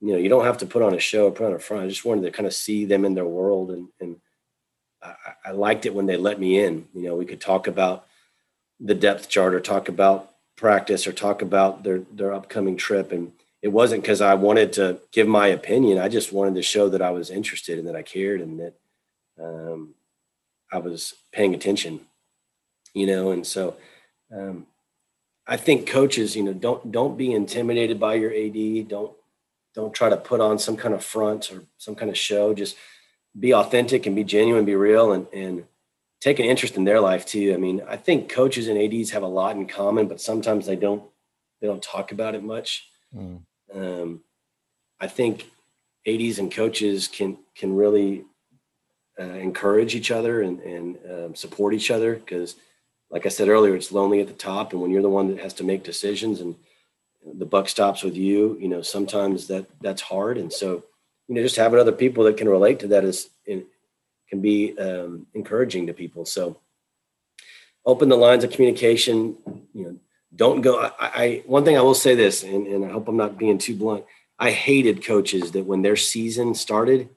you 0.00 0.12
know, 0.12 0.18
you 0.18 0.28
don't 0.28 0.44
have 0.44 0.58
to 0.58 0.66
put 0.66 0.82
on 0.82 0.94
a 0.94 1.00
show, 1.00 1.30
put 1.30 1.46
on 1.46 1.52
a 1.52 1.58
front. 1.58 1.84
I 1.84 1.88
just 1.88 2.04
wanted 2.04 2.22
to 2.22 2.30
kind 2.30 2.46
of 2.46 2.54
see 2.54 2.84
them 2.84 3.04
in 3.04 3.14
their 3.14 3.26
world 3.26 3.70
and, 3.70 3.88
and 4.00 4.16
I, 5.02 5.14
I 5.46 5.50
liked 5.52 5.86
it 5.86 5.94
when 5.94 6.06
they 6.06 6.16
let 6.16 6.40
me 6.40 6.58
in. 6.58 6.86
You 6.94 7.02
know, 7.02 7.16
we 7.16 7.26
could 7.26 7.40
talk 7.40 7.66
about 7.66 8.06
the 8.78 8.94
depth 8.94 9.28
chart 9.28 9.54
or 9.54 9.60
talk 9.60 9.88
about 9.88 10.30
practice 10.56 11.06
or 11.06 11.12
talk 11.12 11.42
about 11.42 11.82
their 11.84 12.00
their 12.12 12.32
upcoming 12.34 12.76
trip 12.76 13.12
and 13.12 13.32
it 13.62 13.68
wasn't 13.68 14.02
because 14.02 14.20
I 14.20 14.34
wanted 14.34 14.72
to 14.74 15.00
give 15.12 15.28
my 15.28 15.48
opinion. 15.48 15.98
I 15.98 16.08
just 16.08 16.32
wanted 16.32 16.54
to 16.54 16.62
show 16.62 16.88
that 16.88 17.02
I 17.02 17.10
was 17.10 17.30
interested 17.30 17.78
and 17.78 17.86
that 17.88 17.96
I 17.96 18.02
cared 18.02 18.40
and 18.40 18.60
that 18.60 18.74
um, 19.38 19.94
I 20.72 20.78
was 20.78 21.14
paying 21.32 21.54
attention, 21.54 22.00
you 22.94 23.06
know. 23.06 23.32
And 23.32 23.46
so 23.46 23.76
um, 24.34 24.66
I 25.46 25.56
think 25.58 25.86
coaches, 25.86 26.36
you 26.36 26.42
know, 26.42 26.54
don't 26.54 26.90
don't 26.90 27.18
be 27.18 27.32
intimidated 27.32 28.00
by 28.00 28.14
your 28.14 28.32
AD. 28.32 28.88
Don't 28.88 29.12
don't 29.74 29.94
try 29.94 30.08
to 30.08 30.16
put 30.16 30.40
on 30.40 30.58
some 30.58 30.76
kind 30.76 30.94
of 30.94 31.04
front 31.04 31.52
or 31.52 31.64
some 31.78 31.94
kind 31.94 32.10
of 32.10 32.18
show. 32.18 32.54
Just 32.54 32.76
be 33.38 33.54
authentic 33.54 34.06
and 34.06 34.16
be 34.16 34.24
genuine, 34.24 34.64
be 34.64 34.74
real, 34.74 35.12
and 35.12 35.26
and 35.32 35.64
take 36.20 36.38
an 36.38 36.44
interest 36.44 36.76
in 36.76 36.84
their 36.84 37.00
life 37.00 37.24
too. 37.24 37.52
I 37.54 37.56
mean, 37.56 37.82
I 37.88 37.96
think 37.96 38.28
coaches 38.28 38.68
and 38.68 38.78
ads 38.78 39.10
have 39.10 39.22
a 39.22 39.28
lot 39.28 39.56
in 39.56 39.66
common, 39.66 40.08
but 40.08 40.20
sometimes 40.20 40.66
they 40.66 40.76
don't 40.76 41.02
they 41.60 41.66
don't 41.66 41.82
talk 41.82 42.12
about 42.12 42.34
it 42.34 42.42
much. 42.42 42.88
Mm. 43.14 43.42
Um, 43.72 44.22
I 45.00 45.06
think 45.06 45.46
ads 46.06 46.38
and 46.38 46.52
coaches 46.52 47.08
can 47.08 47.38
can 47.54 47.74
really 47.74 48.24
uh, 49.18 49.24
encourage 49.24 49.94
each 49.94 50.10
other 50.10 50.42
and 50.42 50.60
and 50.60 50.98
um, 51.10 51.34
support 51.34 51.74
each 51.74 51.90
other 51.90 52.14
because, 52.16 52.56
like 53.10 53.26
I 53.26 53.30
said 53.30 53.48
earlier, 53.48 53.76
it's 53.76 53.92
lonely 53.92 54.20
at 54.20 54.26
the 54.26 54.32
top, 54.32 54.72
and 54.72 54.82
when 54.82 54.90
you're 54.90 55.02
the 55.02 55.08
one 55.08 55.28
that 55.28 55.40
has 55.40 55.54
to 55.54 55.64
make 55.64 55.84
decisions 55.84 56.40
and 56.40 56.56
the 57.34 57.46
buck 57.46 57.68
stops 57.68 58.02
with 58.02 58.16
you, 58.16 58.56
you 58.60 58.68
know, 58.68 58.82
sometimes 58.82 59.46
that 59.48 59.66
that's 59.80 60.02
hard, 60.02 60.38
and 60.38 60.52
so 60.52 60.84
you 61.28 61.34
know, 61.36 61.42
just 61.42 61.56
having 61.56 61.78
other 61.78 61.92
people 61.92 62.24
that 62.24 62.36
can 62.36 62.48
relate 62.48 62.80
to 62.80 62.88
that 62.88 63.04
is 63.04 63.30
can 64.30 64.40
be 64.40 64.78
um, 64.78 65.26
encouraging 65.34 65.88
to 65.88 65.92
people. 65.92 66.24
So 66.24 66.58
open 67.84 68.08
the 68.08 68.16
lines 68.16 68.44
of 68.44 68.50
communication. 68.50 69.36
You 69.74 69.84
know, 69.84 69.96
don't 70.34 70.62
go. 70.62 70.78
I, 70.78 70.92
I 71.00 71.42
one 71.46 71.64
thing 71.64 71.76
I 71.76 71.82
will 71.82 71.94
say 71.94 72.14
this, 72.14 72.42
and, 72.42 72.66
and 72.66 72.84
I 72.84 72.88
hope 72.88 73.08
I'm 73.08 73.16
not 73.16 73.36
being 73.36 73.58
too 73.58 73.76
blunt. 73.76 74.04
I 74.38 74.52
hated 74.52 75.04
coaches 75.04 75.50
that 75.52 75.66
when 75.66 75.82
their 75.82 75.96
season 75.96 76.54
started, 76.54 77.10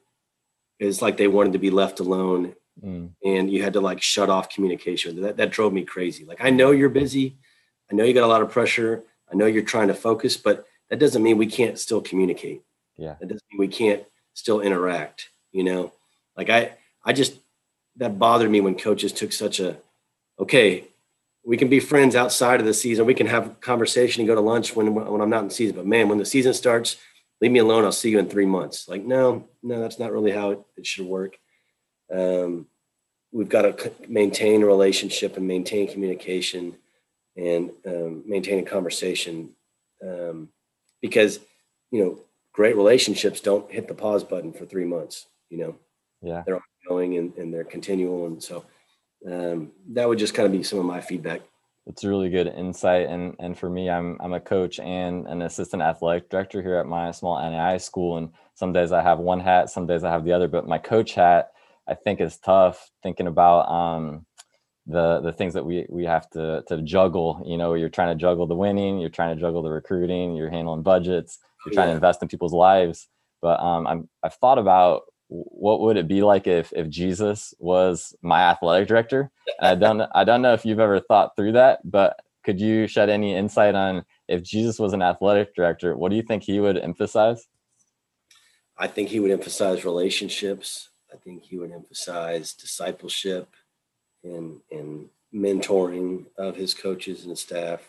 it's 0.80 1.02
like 1.02 1.16
they 1.16 1.28
wanted 1.28 1.54
to 1.54 1.60
be 1.60 1.70
left 1.70 2.00
alone, 2.00 2.56
mm. 2.84 3.10
and 3.24 3.52
you 3.52 3.64
had 3.64 3.74
to 3.74 3.82
like 3.82 4.02
shut 4.02 4.30
off 4.30 4.50
communication. 4.50 5.22
That 5.22 5.38
that 5.38 5.52
drove 5.52 5.72
me 5.72 5.84
crazy. 5.84 6.26
Like 6.26 6.44
I 6.44 6.50
know 6.50 6.72
you're 6.72 6.90
busy, 6.90 7.38
I 7.92 7.96
know 7.96 8.04
you 8.04 8.14
got 8.14 8.26
a 8.26 8.28
lot 8.28 8.42
of 8.42 8.52
pressure, 8.52 9.04
I 9.34 9.36
know 9.36 9.48
you're 9.48 9.64
trying 9.64 9.88
to 9.88 9.94
focus, 9.96 10.38
but 10.38 10.68
that 10.90 11.00
doesn't 11.00 11.24
mean 11.24 11.38
we 11.38 11.48
can't 11.48 11.80
still 11.80 12.02
communicate. 12.02 12.62
Yeah. 12.98 13.16
That 13.20 13.28
doesn't 13.28 13.44
mean 13.52 13.60
we 13.60 13.68
can't 13.68 14.04
still 14.34 14.62
interact, 14.62 15.30
you 15.52 15.64
know? 15.64 15.92
Like 16.38 16.50
I 16.50 16.74
I 17.04 17.14
just 17.14 17.36
that 17.98 18.20
bothered 18.20 18.52
me 18.52 18.62
when 18.62 18.76
coaches 18.76 19.12
took 19.12 19.32
such 19.32 19.60
a 19.60 19.78
okay, 20.40 20.86
we 21.44 21.58
can 21.58 21.68
be 21.68 21.80
friends 21.80 22.16
outside 22.16 22.60
of 22.60 22.66
the 22.66 22.74
season. 22.74 23.06
We 23.06 23.14
can 23.14 23.28
have 23.28 23.60
conversation 23.60 24.22
and 24.22 24.28
go 24.28 24.36
to 24.36 24.42
lunch 24.42 24.76
when 24.76 24.94
when 24.94 25.22
I'm 25.22 25.30
not 25.30 25.44
in 25.44 25.50
season. 25.50 25.76
But 25.76 25.88
man, 25.88 26.10
when 26.10 26.20
the 26.20 26.26
season 26.26 26.54
starts, 26.54 26.98
leave 27.42 27.52
me 27.52 27.60
alone. 27.60 27.86
I'll 27.86 27.92
see 27.92 28.12
you 28.12 28.20
in 28.20 28.30
three 28.30 28.46
months. 28.46 28.88
Like, 28.88 29.04
no, 29.04 29.48
no, 29.62 29.80
that's 29.80 30.00
not 30.00 30.12
really 30.12 30.32
how 30.32 30.52
it, 30.52 30.62
it 30.78 30.86
should 30.86 31.06
work. 31.06 31.38
Um, 32.14 32.68
we've 33.32 33.50
got 33.50 33.64
to 33.64 33.92
maintain 34.08 34.62
a 34.62 34.66
relationship 34.66 35.38
and 35.38 35.48
maintain 35.48 35.92
communication 35.92 36.76
and 37.36 37.72
um, 37.86 38.24
maintain 38.26 38.60
a 38.60 38.70
conversation 38.70 39.50
um, 40.04 40.50
because 41.02 41.40
you 41.92 42.04
know 42.04 42.20
great 42.54 42.76
relationships 42.76 43.42
don't 43.42 43.72
hit 43.72 43.88
the 43.88 43.94
pause 43.94 44.24
button 44.24 44.54
for 44.54 44.66
three 44.66 44.86
months. 44.86 45.28
You 45.50 45.58
know, 45.60 45.76
yeah, 46.22 46.44
they're 46.46 46.62
ongoing 46.90 47.18
and, 47.18 47.36
and 47.38 47.54
they're 47.54 47.64
continual. 47.64 48.28
And 48.28 48.42
so 48.42 48.66
um, 49.30 49.72
that 49.90 50.08
would 50.08 50.20
just 50.20 50.34
kind 50.34 50.46
of 50.46 50.52
be 50.52 50.64
some 50.64 50.80
of 50.80 50.86
my 50.86 51.02
feedback. 51.02 51.42
It's 51.86 52.06
really 52.06 52.30
good 52.30 52.48
insight. 52.48 53.08
And 53.08 53.36
and 53.40 53.58
for 53.58 53.70
me, 53.70 53.90
I'm 53.90 54.18
I'm 54.22 54.34
a 54.34 54.40
coach 54.40 54.80
and 54.80 55.28
an 55.28 55.42
assistant 55.42 55.82
athletic 55.82 56.30
director 56.30 56.62
here 56.62 56.78
at 56.78 56.86
my 56.86 57.12
small 57.12 57.38
NAI 57.40 57.78
school. 57.78 58.18
And 58.18 58.30
some 58.56 58.72
days 58.72 58.92
I 58.92 59.02
have 59.02 59.20
one 59.20 59.40
hat, 59.40 59.70
some 59.70 59.86
days 59.86 60.04
I 60.04 60.12
have 60.12 60.24
the 60.24 60.32
other. 60.32 60.48
But 60.48 60.68
my 60.68 60.78
coach 60.78 61.14
hat, 61.14 61.52
I 61.88 61.96
think, 61.96 62.22
is 62.22 62.38
tough. 62.38 62.90
Thinking 63.02 63.28
about 63.28 63.70
um, 63.70 64.26
the 64.86 65.22
the 65.22 65.32
things 65.32 65.54
that 65.54 65.66
we 65.66 65.86
we 65.90 66.06
have 66.06 66.30
to 66.32 66.64
to 66.68 66.82
juggle. 66.82 67.44
You 67.46 67.58
know, 67.58 67.74
you're 67.74 67.90
trying 67.90 68.16
to 68.16 68.22
juggle 68.22 68.48
the 68.48 68.56
winning, 68.56 69.00
you're 69.00 69.10
trying 69.10 69.36
to 69.36 69.42
juggle 69.42 69.64
the 69.64 69.70
recruiting, 69.70 70.36
you're 70.36 70.50
handling 70.50 70.84
budgets 70.84 71.40
you're 71.66 71.74
trying 71.74 71.88
yeah. 71.88 71.94
to 71.94 71.96
invest 71.96 72.22
in 72.22 72.28
people's 72.28 72.54
lives. 72.54 73.08
But 73.42 73.60
um, 73.60 73.88
I'm, 73.88 74.10
I've 74.22 74.36
thought 74.36 74.58
about 74.58 75.04
what 75.28 75.82
would 75.82 75.98
it 75.98 76.08
be 76.08 76.22
like 76.22 76.48
if 76.48 76.72
if 76.74 76.90
Jesus 76.90 77.54
was 77.60 78.16
my 78.22 78.42
athletic 78.42 78.88
director. 78.88 79.32
And 79.60 79.68
I 79.68 79.76
don't 79.76 80.10
I 80.14 80.24
don't 80.24 80.42
know 80.42 80.54
if 80.54 80.66
you've 80.66 80.80
ever 80.80 81.00
thought 81.00 81.36
through 81.36 81.54
that, 81.54 81.80
but 81.90 82.18
could 82.44 82.60
you 82.60 82.88
shed 82.88 83.10
any 83.10 83.36
insight 83.36 83.76
on 83.76 84.06
if 84.28 84.44
Jesus 84.44 84.80
was 84.80 84.94
an 84.94 85.02
athletic 85.02 85.56
director, 85.56 85.96
what 85.98 86.10
do 86.10 86.16
you 86.16 86.22
think 86.22 86.44
he 86.44 86.60
would 86.60 86.78
emphasize? 86.78 87.48
I 88.78 88.88
think 88.88 89.10
he 89.10 89.20
would 89.20 89.32
emphasize 89.32 89.86
relationships. 89.86 90.90
I 91.12 91.18
think 91.18 91.44
he 91.44 91.58
would 91.58 91.72
emphasize 91.72 92.54
discipleship 92.54 93.50
and 94.24 94.60
and 94.72 95.10
mentoring 95.34 96.26
of 96.38 96.56
his 96.56 96.74
coaches 96.74 97.26
and 97.26 97.38
staff. 97.38 97.82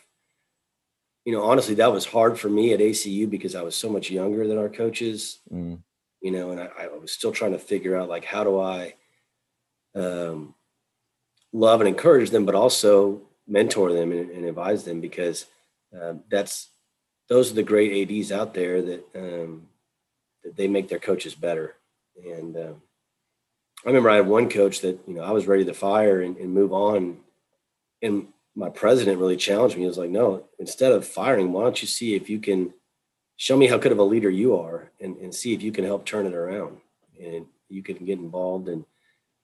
You 1.25 1.33
know, 1.33 1.43
honestly, 1.43 1.75
that 1.77 1.93
was 1.93 2.07
hard 2.07 2.39
for 2.39 2.49
me 2.49 2.73
at 2.73 2.81
ACU 2.81 3.29
because 3.29 3.55
I 3.55 3.63
was 3.63 3.75
so 3.75 3.89
much 3.89 4.11
younger 4.11 4.47
than 4.47 4.59
our 4.59 4.69
coaches. 4.69 5.39
Mm. 5.53 5.81
You 6.21 6.31
know, 6.31 6.51
and 6.51 6.61
I, 6.61 6.69
I, 6.81 6.89
was 6.89 7.13
still 7.13 7.33
trying 7.33 7.53
to 7.53 7.59
figure 7.59 7.97
out 7.97 8.09
like 8.09 8.25
how 8.25 8.45
do 8.45 8.59
I 8.59 8.95
um, 9.95 10.55
love 11.53 11.81
and 11.81 11.89
encourage 11.89 12.31
them, 12.31 12.47
but 12.47 12.55
also 12.55 13.23
mentor 13.47 13.93
them 13.93 14.11
and, 14.11 14.31
and 14.31 14.45
advise 14.47 14.85
them 14.85 15.01
because 15.01 15.47
uh, 15.99 16.15
that's 16.31 16.71
those 17.29 17.51
are 17.51 17.55
the 17.55 17.63
great 17.63 18.11
ads 18.11 18.33
out 18.33 18.55
there 18.55 18.81
that 18.83 19.05
um, 19.15 19.69
that 20.43 20.57
they 20.57 20.69
make 20.69 20.89
their 20.89 20.99
coaches 20.99 21.35
better. 21.35 21.77
And 22.17 22.57
um, 22.57 22.83
I 23.85 23.89
remember 23.89 24.11
I 24.11 24.17
had 24.17 24.27
one 24.27 24.49
coach 24.49 24.81
that 24.81 24.99
you 25.07 25.15
know 25.15 25.23
I 25.23 25.33
was 25.33 25.47
ready 25.47 25.65
to 25.67 25.75
fire 25.75 26.23
and, 26.23 26.37
and 26.39 26.55
move 26.55 26.73
on, 26.73 27.19
and 28.03 28.29
my 28.55 28.71
president 28.71 29.19
really 29.19 29.37
challenged 29.37 29.77
me. 29.77 29.83
He 29.83 29.89
was 29.89 29.99
like, 29.99 30.11
"No, 30.11 30.45
instead 30.59 30.93
of 30.93 31.07
firing, 31.07 31.53
why 31.53 31.65
don't 31.65 31.83
you 31.83 31.89
see 31.89 32.15
if 32.15 32.31
you 32.31 32.39
can 32.39 32.73
show 33.37 33.57
me 33.57 33.67
how 33.67 33.77
good 33.77 33.93
of 33.93 33.99
a 33.99 34.05
leader 34.05 34.31
you 34.31 34.57
are, 34.57 34.91
and, 35.01 35.17
and 35.19 35.35
see 35.35 35.53
if 35.53 35.63
you 35.63 35.71
can 35.71 35.85
help 35.85 36.07
turn 36.07 36.27
it 36.27 36.35
around, 36.35 36.79
and 37.23 37.47
you 37.69 37.83
can 37.83 38.05
get 38.05 38.19
involved 38.19 38.69
and 38.69 38.85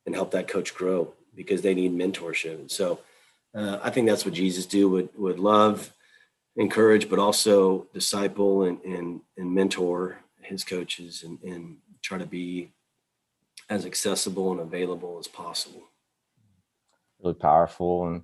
and 0.06 0.14
help 0.14 0.30
that 0.30 0.48
coach 0.48 0.74
grow 0.74 1.12
because 1.34 1.60
they 1.60 1.74
need 1.74 1.92
mentorship." 1.92 2.54
And 2.54 2.70
so, 2.70 3.00
uh, 3.54 3.78
I 3.82 3.90
think 3.90 4.08
that's 4.08 4.24
what 4.24 4.34
Jesus 4.34 4.64
do 4.64 4.88
would 4.88 5.10
would 5.18 5.38
love, 5.38 5.92
encourage, 6.56 7.10
but 7.10 7.18
also 7.18 7.88
disciple 7.92 8.62
and 8.62 8.80
and 8.84 9.20
and 9.36 9.54
mentor 9.54 10.18
his 10.40 10.64
coaches 10.64 11.24
and, 11.24 11.38
and 11.42 11.76
try 12.02 12.16
to 12.16 12.26
be 12.26 12.72
as 13.70 13.86
accessible 13.86 14.50
and 14.50 14.60
available 14.60 15.16
as 15.18 15.28
possible. 15.28 15.82
Really 17.22 17.34
powerful 17.34 18.08
and 18.08 18.22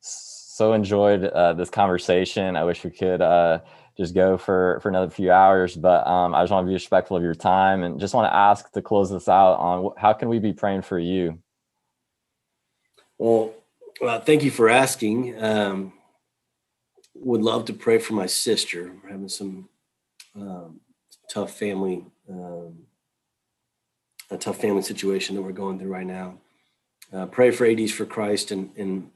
so 0.00 0.72
enjoyed 0.72 1.24
uh, 1.24 1.52
this 1.52 1.70
conversation. 1.70 2.56
I 2.56 2.64
wish 2.64 2.82
we 2.84 2.90
could 2.90 3.22
uh, 3.22 3.60
just 3.96 4.12
go 4.12 4.36
for, 4.36 4.80
for 4.82 4.88
another 4.88 5.10
few 5.10 5.30
hours, 5.30 5.76
but 5.76 6.04
um, 6.06 6.34
I 6.34 6.42
just 6.42 6.52
want 6.52 6.64
to 6.64 6.68
be 6.68 6.74
respectful 6.74 7.16
of 7.16 7.22
your 7.22 7.34
time 7.34 7.84
and 7.84 8.00
just 8.00 8.12
want 8.12 8.30
to 8.30 8.34
ask 8.34 8.70
to 8.72 8.82
close 8.82 9.08
this 9.08 9.28
out 9.28 9.54
on 9.54 9.92
how 9.96 10.12
can 10.12 10.28
we 10.28 10.40
be 10.40 10.52
praying 10.52 10.82
for 10.82 10.98
you? 10.98 11.38
Well, 13.18 13.54
well 14.00 14.20
thank 14.20 14.42
you 14.42 14.50
for 14.50 14.68
asking. 14.68 15.40
Um, 15.42 15.92
would 17.14 17.42
love 17.42 17.64
to 17.66 17.72
pray 17.72 17.98
for 17.98 18.14
my 18.14 18.26
sister. 18.26 18.92
We're 19.02 19.10
having 19.10 19.28
some 19.28 19.68
um, 20.34 20.80
tough 21.30 21.56
family 21.56 22.04
um, 22.28 22.78
a 24.30 24.36
tough 24.36 24.60
family 24.60 24.82
situation 24.82 25.36
that 25.36 25.42
we're 25.42 25.52
going 25.52 25.78
through 25.78 25.92
right 25.92 26.06
now. 26.06 26.38
Uh, 27.12 27.26
pray 27.26 27.50
for 27.50 27.66
ADs 27.66 27.92
for 27.92 28.04
Christ 28.04 28.50
and 28.50 28.70
in 28.76 29.10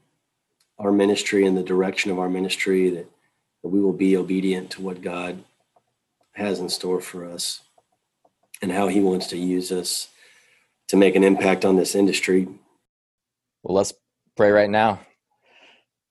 our 0.79 0.91
ministry 0.91 1.45
and 1.45 1.55
the 1.55 1.63
direction 1.63 2.11
of 2.11 2.19
our 2.19 2.29
ministry 2.29 2.89
that, 2.89 3.09
that 3.61 3.69
we 3.69 3.79
will 3.79 3.93
be 3.93 4.17
obedient 4.17 4.71
to 4.71 4.81
what 4.81 5.01
God 5.01 5.43
has 6.33 6.59
in 6.59 6.69
store 6.69 6.99
for 6.99 7.25
us 7.25 7.61
and 8.61 8.71
how 8.71 8.87
He 8.87 8.99
wants 8.99 9.27
to 9.27 9.37
use 9.37 9.71
us 9.71 10.07
to 10.87 10.97
make 10.97 11.15
an 11.15 11.23
impact 11.23 11.63
on 11.63 11.75
this 11.75 11.93
industry. 11.95 12.47
Well, 13.61 13.75
let's 13.75 13.93
pray 14.35 14.51
right 14.51 14.69
now. 14.69 14.99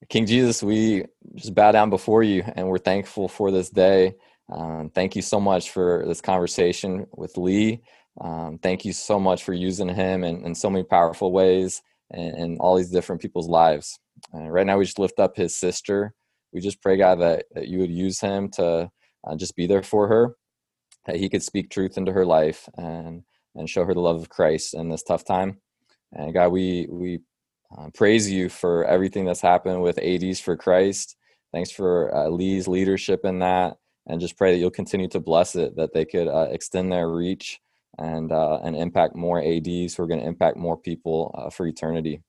King 0.09 0.27
Jesus, 0.27 0.63
we 0.63 1.05
just 1.35 1.55
bow 1.55 1.73
down 1.73 1.91
before 1.91 2.23
you 2.23 2.45
and 2.57 2.69
we're 2.69 2.79
thankful 2.79 3.29
for 3.29 3.51
this 3.51 3.71
day. 3.71 4.15
Um, 4.51 4.91
thank 4.95 5.17
you 5.17 5.23
so 5.23 5.41
much 5.41 5.71
for 5.71 6.05
this 6.07 6.21
conversation 6.21 7.07
with 7.13 7.37
Lee. 7.37 7.83
Um, 8.21 8.59
thank 8.59 8.85
you 8.85 8.93
so 8.93 9.19
much 9.19 9.45
for 9.45 9.53
using 9.53 9.89
him 9.89 10.25
in, 10.25 10.45
in 10.45 10.55
so 10.55 10.69
many 10.69 10.85
powerful 10.85 11.33
ways 11.33 11.83
and, 12.11 12.37
in 12.37 12.59
all 12.59 12.77
these 12.77 12.91
different 12.91 13.23
people's 13.23 13.49
lives. 13.49 13.99
Uh, 14.35 14.49
right 14.49 14.67
now, 14.67 14.79
we 14.79 14.85
just 14.85 14.99
lift 14.99 15.19
up 15.19 15.37
his 15.37 15.57
sister. 15.57 16.15
We 16.53 16.61
just 16.61 16.83
pray, 16.83 16.97
God, 16.97 17.21
that, 17.21 17.47
that 17.53 17.69
you 17.69 17.79
would 17.79 17.91
use 17.91 18.21
him 18.21 18.51
to 18.51 18.91
uh, 19.27 19.37
just 19.37 19.57
be 19.57 19.67
there 19.67 19.83
for 19.83 20.09
her, 20.09 20.37
that 21.07 21.17
he 21.17 21.29
could 21.29 21.43
speak 21.43 21.71
truth 21.71 21.97
into 21.97 22.13
her 22.13 22.27
life 22.27 22.69
and, 22.77 23.23
and 23.55 23.69
show 23.69 23.85
her 23.85 23.95
the 23.95 24.01
love 24.01 24.21
of 24.21 24.29
Christ 24.29 24.75
in 24.75 24.89
this 24.89 25.03
tough 25.03 25.25
time. 25.25 25.59
And 26.13 26.35
God, 26.35 26.49
we, 26.49 26.87
we 26.91 27.21
uh, 27.77 27.89
praise 27.95 28.31
you 28.31 28.51
for 28.51 28.85
everything 28.85 29.25
that's 29.25 29.41
happened 29.41 29.81
with 29.83 29.99
ADs 29.99 30.41
for 30.41 30.57
Christ. 30.57 31.17
Thanks 31.53 31.71
for 31.71 32.15
uh, 32.15 32.29
Lee's 32.29 32.69
leadership 32.69 33.25
in 33.25 33.39
that 33.39 33.77
and 34.07 34.21
just 34.21 34.37
pray 34.37 34.53
that 34.53 34.59
you'll 34.59 34.71
continue 34.71 35.09
to 35.09 35.21
bless 35.21 35.55
it, 35.55 35.77
that 35.77 35.95
they 35.95 36.05
could 36.05 36.29
uh, 36.29 36.49
extend 36.51 36.93
their 36.93 37.09
reach 37.09 37.61
and 37.99 38.33
uh, 38.33 38.59
and 38.65 38.77
impact 38.77 39.15
more 39.15 39.41
ads 39.41 39.95
who 39.95 40.03
are 40.03 40.07
going 40.07 40.21
to 40.21 40.27
impact 40.27 40.57
more 40.57 40.77
people 40.77 41.35
uh, 41.37 41.51
for 41.51 41.67
eternity. 41.67 42.23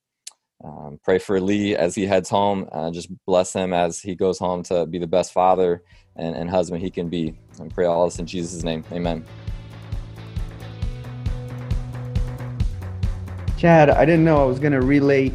Um, 0.63 0.99
pray 1.03 1.19
for 1.19 1.41
Lee 1.41 1.75
as 1.75 1.93
he 1.93 2.05
heads 2.05 2.29
home. 2.29 2.69
Uh, 2.71 2.89
just 2.91 3.09
bless 3.25 3.53
him 3.53 3.73
as 3.73 3.99
he 3.99 4.15
goes 4.15 4.39
home 4.39 4.63
to 4.63 4.85
be 4.85 4.97
the 4.97 5.07
best 5.07 5.33
father 5.33 5.83
and, 6.15 6.35
and 6.35 6.49
husband 6.49 6.81
he 6.81 6.89
can 6.89 7.09
be. 7.09 7.37
And 7.59 7.73
pray 7.73 7.85
all 7.85 8.05
this 8.05 8.19
in 8.19 8.25
Jesus' 8.25 8.63
name. 8.63 8.83
Amen. 8.91 9.25
Chad, 13.57 13.89
I 13.89 14.05
didn't 14.05 14.25
know 14.25 14.41
I 14.41 14.45
was 14.45 14.59
going 14.59 14.73
to 14.73 14.81
relate 14.81 15.33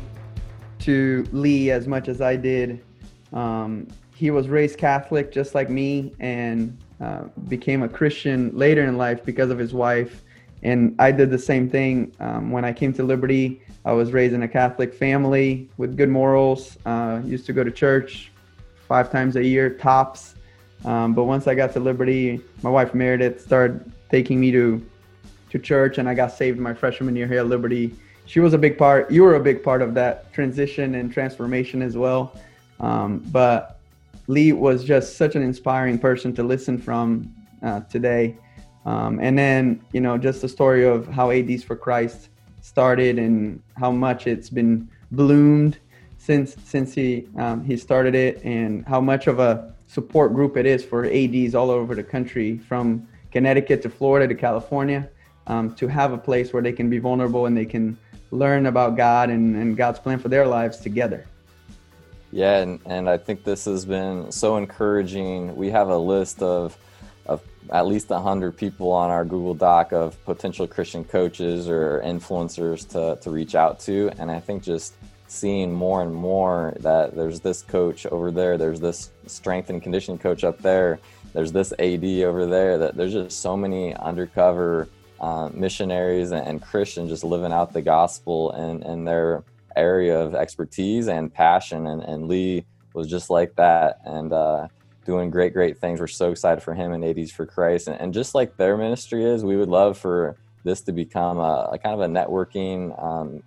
to 0.80 1.26
Lee 1.32 1.70
as 1.70 1.86
much 1.86 2.08
as 2.08 2.20
I 2.20 2.36
did. 2.36 2.84
Um, 3.32 3.88
he 4.14 4.30
was 4.30 4.48
raised 4.48 4.78
Catholic 4.78 5.30
just 5.30 5.54
like 5.54 5.70
me 5.70 6.14
and 6.20 6.76
uh, 7.00 7.22
became 7.48 7.82
a 7.82 7.88
Christian 7.88 8.50
later 8.56 8.84
in 8.84 8.96
life 8.96 9.24
because 9.24 9.50
of 9.50 9.58
his 9.58 9.72
wife. 9.72 10.22
And 10.62 10.96
I 10.98 11.12
did 11.12 11.30
the 11.30 11.38
same 11.38 11.70
thing 11.70 12.12
um, 12.18 12.50
when 12.50 12.64
I 12.64 12.72
came 12.72 12.92
to 12.94 13.04
Liberty. 13.04 13.62
I 13.84 13.92
was 13.92 14.12
raised 14.12 14.34
in 14.34 14.42
a 14.42 14.48
Catholic 14.48 14.92
family 14.92 15.70
with 15.76 15.96
good 15.96 16.08
morals. 16.08 16.76
Uh, 16.84 17.20
used 17.24 17.46
to 17.46 17.52
go 17.52 17.62
to 17.62 17.70
church 17.70 18.32
five 18.88 19.12
times 19.12 19.36
a 19.36 19.44
year, 19.44 19.70
tops. 19.70 20.34
Um, 20.84 21.14
but 21.14 21.24
once 21.24 21.46
I 21.46 21.54
got 21.54 21.72
to 21.74 21.80
Liberty, 21.80 22.40
my 22.62 22.70
wife 22.70 22.94
Meredith 22.94 23.40
started 23.40 23.90
taking 24.10 24.40
me 24.40 24.50
to 24.52 24.84
to 25.50 25.58
church, 25.58 25.96
and 25.96 26.08
I 26.08 26.14
got 26.14 26.32
saved 26.32 26.58
my 26.58 26.74
freshman 26.74 27.16
year 27.16 27.26
here 27.26 27.38
at 27.38 27.46
Liberty. 27.46 27.94
She 28.26 28.40
was 28.40 28.52
a 28.52 28.58
big 28.58 28.76
part. 28.76 29.10
You 29.10 29.22
were 29.22 29.36
a 29.36 29.40
big 29.40 29.62
part 29.62 29.80
of 29.80 29.94
that 29.94 30.30
transition 30.32 30.96
and 30.96 31.10
transformation 31.10 31.80
as 31.80 31.96
well. 31.96 32.34
Um, 32.80 33.20
but 33.32 33.77
Lee 34.28 34.52
was 34.52 34.84
just 34.84 35.16
such 35.16 35.34
an 35.34 35.42
inspiring 35.42 35.98
person 35.98 36.34
to 36.34 36.42
listen 36.42 36.78
from 36.78 37.34
uh, 37.62 37.80
today. 37.80 38.36
Um, 38.86 39.18
and 39.20 39.36
then, 39.36 39.82
you 39.92 40.00
know, 40.00 40.16
just 40.16 40.42
the 40.42 40.48
story 40.48 40.86
of 40.86 41.08
how 41.08 41.30
ADs 41.30 41.64
for 41.64 41.74
Christ 41.74 42.28
started 42.60 43.18
and 43.18 43.60
how 43.76 43.90
much 43.90 44.26
it's 44.26 44.50
been 44.50 44.88
bloomed 45.10 45.78
since 46.18 46.56
since 46.64 46.92
he 46.92 47.26
um, 47.36 47.64
he 47.64 47.76
started 47.76 48.14
it, 48.14 48.44
and 48.44 48.84
how 48.86 49.00
much 49.00 49.26
of 49.28 49.38
a 49.38 49.72
support 49.86 50.34
group 50.34 50.56
it 50.56 50.66
is 50.66 50.84
for 50.84 51.06
ADs 51.06 51.54
all 51.54 51.70
over 51.70 51.94
the 51.94 52.02
country, 52.02 52.58
from 52.58 53.08
Connecticut 53.30 53.80
to 53.82 53.88
Florida 53.88 54.28
to 54.28 54.34
California, 54.34 55.08
um, 55.46 55.74
to 55.76 55.86
have 55.86 56.12
a 56.12 56.18
place 56.18 56.52
where 56.52 56.62
they 56.62 56.72
can 56.72 56.90
be 56.90 56.98
vulnerable 56.98 57.46
and 57.46 57.56
they 57.56 57.64
can 57.64 57.96
learn 58.30 58.66
about 58.66 58.96
God 58.96 59.30
and, 59.30 59.56
and 59.56 59.76
God's 59.76 59.98
plan 59.98 60.18
for 60.18 60.28
their 60.28 60.46
lives 60.46 60.78
together. 60.78 61.24
Yeah, 62.30 62.58
and, 62.58 62.80
and 62.84 63.08
I 63.08 63.16
think 63.16 63.44
this 63.44 63.64
has 63.64 63.84
been 63.84 64.30
so 64.30 64.56
encouraging. 64.56 65.56
We 65.56 65.70
have 65.70 65.88
a 65.88 65.96
list 65.96 66.42
of 66.42 66.76
of 67.28 67.42
at 67.70 67.86
least 67.86 68.08
100 68.08 68.56
people 68.56 68.90
on 68.90 69.10
our 69.10 69.24
Google 69.24 69.54
Doc 69.54 69.92
of 69.92 70.22
potential 70.24 70.66
Christian 70.66 71.04
coaches 71.04 71.68
or 71.68 72.00
influencers 72.04 72.88
to, 72.88 73.20
to 73.22 73.30
reach 73.30 73.54
out 73.54 73.78
to. 73.80 74.10
And 74.18 74.30
I 74.30 74.40
think 74.40 74.62
just 74.62 74.94
seeing 75.26 75.70
more 75.70 76.02
and 76.02 76.14
more 76.14 76.74
that 76.80 77.14
there's 77.14 77.40
this 77.40 77.60
coach 77.60 78.06
over 78.06 78.30
there, 78.30 78.56
there's 78.56 78.80
this 78.80 79.10
strength 79.26 79.68
and 79.68 79.82
conditioning 79.82 80.18
coach 80.18 80.42
up 80.42 80.58
there, 80.62 80.98
there's 81.34 81.52
this 81.52 81.72
AD 81.78 82.04
over 82.04 82.46
there, 82.46 82.78
that 82.78 82.96
there's 82.96 83.12
just 83.12 83.40
so 83.40 83.54
many 83.54 83.94
undercover 83.94 84.88
uh, 85.20 85.50
missionaries 85.52 86.30
and, 86.30 86.46
and 86.46 86.62
Christians 86.62 87.10
just 87.10 87.24
living 87.24 87.52
out 87.52 87.74
the 87.74 87.82
gospel 87.82 88.52
and, 88.52 88.82
and 88.84 89.06
their 89.06 89.44
area 89.78 90.18
of 90.18 90.34
expertise 90.34 91.08
and 91.08 91.32
passion. 91.32 91.86
And, 91.86 92.02
and 92.02 92.28
Lee 92.28 92.64
was 92.94 93.08
just 93.08 93.30
like 93.30 93.54
that 93.56 94.00
and 94.04 94.32
uh, 94.32 94.68
doing 95.04 95.30
great, 95.30 95.52
great 95.52 95.78
things. 95.78 96.00
We're 96.00 96.06
so 96.06 96.30
excited 96.30 96.62
for 96.62 96.74
him 96.74 96.92
and 96.92 97.04
ADs 97.04 97.32
for 97.32 97.46
Christ. 97.46 97.88
And, 97.88 98.00
and, 98.00 98.12
just 98.12 98.34
like 98.34 98.56
their 98.56 98.76
ministry 98.76 99.24
is, 99.24 99.44
we 99.44 99.56
would 99.56 99.68
love 99.68 99.96
for 99.96 100.36
this 100.64 100.80
to 100.82 100.92
become 100.92 101.38
a, 101.38 101.70
a 101.72 101.78
kind 101.78 101.94
of 101.94 102.00
a 102.00 102.12
networking, 102.12 102.80
um, 103.02 103.42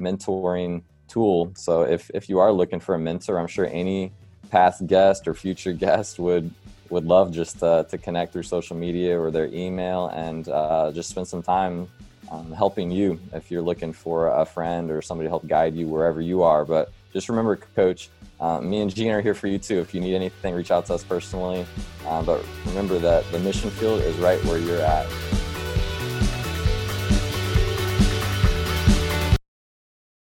mentoring 0.00 0.82
tool. 1.08 1.52
So 1.54 1.82
if, 1.82 2.10
if 2.12 2.28
you 2.28 2.38
are 2.38 2.52
looking 2.52 2.80
for 2.80 2.94
a 2.94 2.98
mentor, 2.98 3.38
I'm 3.38 3.46
sure 3.46 3.66
any 3.66 4.12
past 4.50 4.86
guest 4.86 5.26
or 5.26 5.34
future 5.34 5.72
guest 5.86 6.18
would 6.18 6.52
would 6.90 7.04
love 7.04 7.32
just 7.32 7.62
uh, 7.62 7.82
to 7.84 7.98
connect 7.98 8.32
through 8.32 8.44
social 8.44 8.76
media 8.76 9.18
or 9.18 9.30
their 9.32 9.46
email 9.46 10.06
and 10.08 10.48
uh, 10.48 10.92
just 10.92 11.10
spend 11.10 11.26
some 11.26 11.42
time 11.42 11.88
um, 12.30 12.52
helping 12.52 12.90
you 12.90 13.20
if 13.32 13.50
you're 13.50 13.62
looking 13.62 13.92
for 13.92 14.28
a 14.28 14.44
friend 14.44 14.90
or 14.90 15.02
somebody 15.02 15.26
to 15.26 15.30
help 15.30 15.46
guide 15.46 15.74
you 15.74 15.86
wherever 15.86 16.20
you 16.20 16.42
are. 16.42 16.64
But 16.64 16.92
just 17.12 17.28
remember, 17.28 17.56
Coach, 17.56 18.10
uh, 18.40 18.60
me 18.60 18.80
and 18.80 18.94
Gene 18.94 19.12
are 19.12 19.20
here 19.20 19.34
for 19.34 19.46
you 19.46 19.58
too. 19.58 19.78
If 19.78 19.94
you 19.94 20.00
need 20.00 20.14
anything, 20.14 20.54
reach 20.54 20.70
out 20.70 20.86
to 20.86 20.94
us 20.94 21.04
personally. 21.04 21.66
Uh, 22.06 22.22
but 22.22 22.44
remember 22.66 22.98
that 22.98 23.30
the 23.32 23.38
mission 23.38 23.70
field 23.70 24.00
is 24.02 24.16
right 24.16 24.42
where 24.44 24.58
you're 24.58 24.80
at. 24.80 25.06